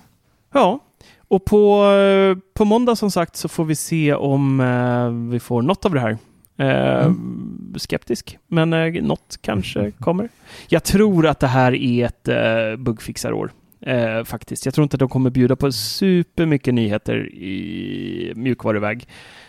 [0.53, 0.79] Ja,
[1.27, 5.61] och på, eh, på måndag som sagt så får vi se om eh, vi får
[5.61, 6.17] något av det här.
[6.57, 7.73] Eh, mm.
[7.77, 9.91] Skeptisk, men eh, något kanske mm.
[9.91, 10.29] kommer.
[10.67, 13.51] Jag tror att det här är ett eh, bugfixarår.
[13.81, 14.65] Eh, faktiskt.
[14.65, 19.07] Jag tror inte att de kommer bjuda på supermycket nyheter i mjukvaruväg.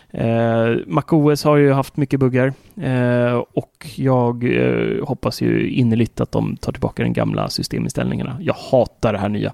[0.09, 6.31] Eh, MacOS har ju haft mycket buggar eh, och jag eh, hoppas ju innerligt att
[6.31, 8.37] de tar tillbaka den gamla systeminställningarna.
[8.41, 9.53] Jag hatar det här nya.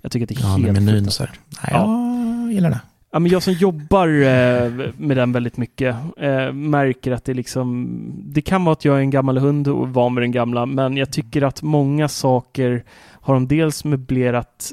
[0.00, 0.82] Jag tycker att det är ja, helt...
[0.82, 1.32] Menyn så här.
[1.62, 2.42] Nej, ja.
[2.44, 2.80] jag gillar det.
[3.14, 7.88] Ja, men jag som jobbar eh, med den väldigt mycket eh, märker att det liksom,
[8.24, 10.96] det kan vara att jag är en gammal hund och van med den gamla, men
[10.96, 14.72] jag tycker att många saker har de dels möblerat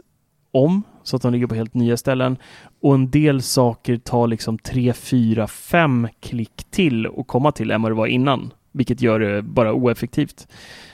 [0.52, 2.38] om så att de ligger på helt nya ställen
[2.82, 7.82] och en del saker tar liksom tre, fyra, fem klick till och komma till än
[7.82, 10.48] vad det var innan, vilket gör det bara oeffektivt.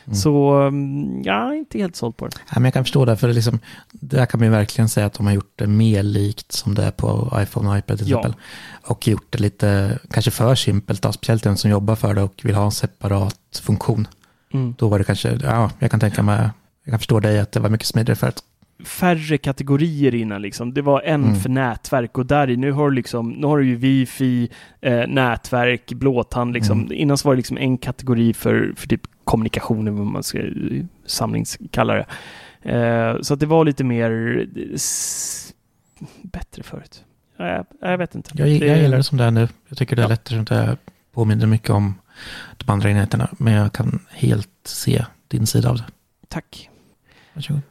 [0.06, 0.16] Mm.
[0.16, 2.36] Så mm, jag är inte helt såld på det.
[2.38, 3.60] Ja, men jag kan förstå det, för det liksom,
[3.92, 6.84] där kan man ju verkligen säga att de har gjort det mer likt som det
[6.84, 8.20] är på iPhone och iPad till ja.
[8.20, 8.42] exempel.
[8.84, 12.42] Och gjort det lite, kanske för simpelt, då, speciellt den som jobbar för det och
[12.44, 14.08] vill ha en separat funktion.
[14.54, 14.76] Mm.
[14.78, 16.50] Då var det kanske, ja, jag kan tänka mig,
[16.84, 18.44] jag kan förstå dig att det var mycket smidigare för att
[18.84, 20.74] färre kategorier innan liksom.
[20.74, 21.36] Det var en mm.
[21.36, 24.50] för nätverk och där i nu har du liksom, nu har du ju wifi,
[24.82, 26.80] eh, nätverk, blåtand liksom.
[26.80, 26.92] Mm.
[26.92, 30.40] Innan så var det liksom en kategori för, för typ kommunikation, vad man ska
[31.06, 32.06] samlingskalla det.
[32.72, 34.46] Eh, så att det var lite mer
[36.22, 37.04] bättre förut.
[37.38, 38.32] Jag, jag vet inte.
[38.34, 39.48] Jag, jag gillar det som det är nu.
[39.68, 40.10] Jag tycker det är ja.
[40.10, 40.78] lättare som det
[41.12, 41.96] påminner mycket om
[42.58, 43.30] de andra enheterna.
[43.32, 45.86] Men jag kan helt se din sida av det.
[46.28, 46.70] Tack.
[47.34, 47.62] Varsågod.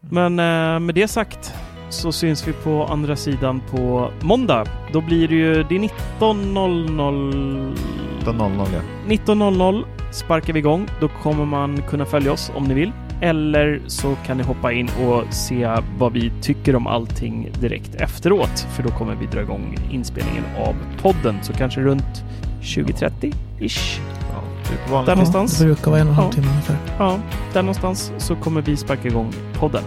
[0.00, 1.54] Men eh, med det sagt
[1.90, 4.64] så syns vi på andra sidan på måndag.
[4.92, 5.80] Då blir det ju, det är
[6.20, 7.76] 19.00.
[8.24, 8.80] 19.00 ja.
[9.06, 10.88] 19.00 sparkar vi igång.
[11.00, 12.92] Då kommer man kunna följa oss om ni vill.
[13.20, 15.68] Eller så kan ni hoppa in och se
[15.98, 18.66] vad vi tycker om allting direkt efteråt.
[18.76, 21.36] För då kommer vi dra igång inspelningen av podden.
[21.42, 22.24] Så kanske runt
[22.62, 24.00] 2030-ish.
[24.90, 25.58] Ja, där någonstans.
[25.58, 26.76] Det brukar vara en och en halv timme ungefär.
[26.98, 27.18] Ja,
[27.52, 29.82] där någonstans så kommer vi sparka igång podden.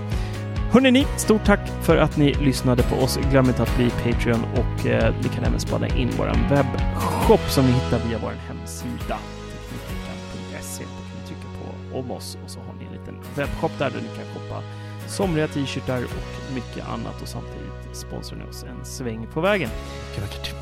[0.72, 3.20] Hörrni ni, stort tack för att ni lyssnade på oss.
[3.32, 7.66] Glöm inte att bli Patreon och eh, ni kan även spana in vår webbshop som
[7.66, 9.18] ni hittar via vår hemsida
[9.70, 10.84] teknikveckan.se.
[10.84, 13.90] Då kan ni trycka på om oss och så har ni en liten webbshop där,
[13.90, 14.64] där ni kan shoppa
[15.08, 19.70] somriga t-shirtar och mycket annat och samtidigt sponsrar ni oss en sväng på vägen.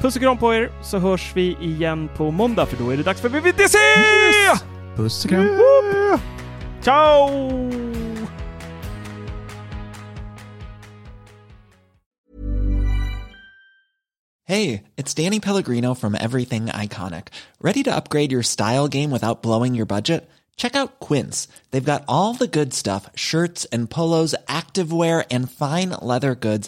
[0.02, 3.04] Puss och kram på er så hörs vi igen på måndag för då är det
[3.04, 3.78] dags för VVDC!
[3.78, 4.64] Yes!
[4.96, 5.46] Puss och kram!
[5.46, 6.20] Yeah!
[6.82, 7.30] Ciao!
[14.50, 17.28] Hey, it's Danny Pellegrino from Everything Iconic.
[17.62, 20.28] Ready to upgrade your style game without blowing your budget?
[20.56, 21.48] Check out Quince.
[21.70, 26.68] They've got all the good stuff, shirts and polos, activewear and fine leather goods,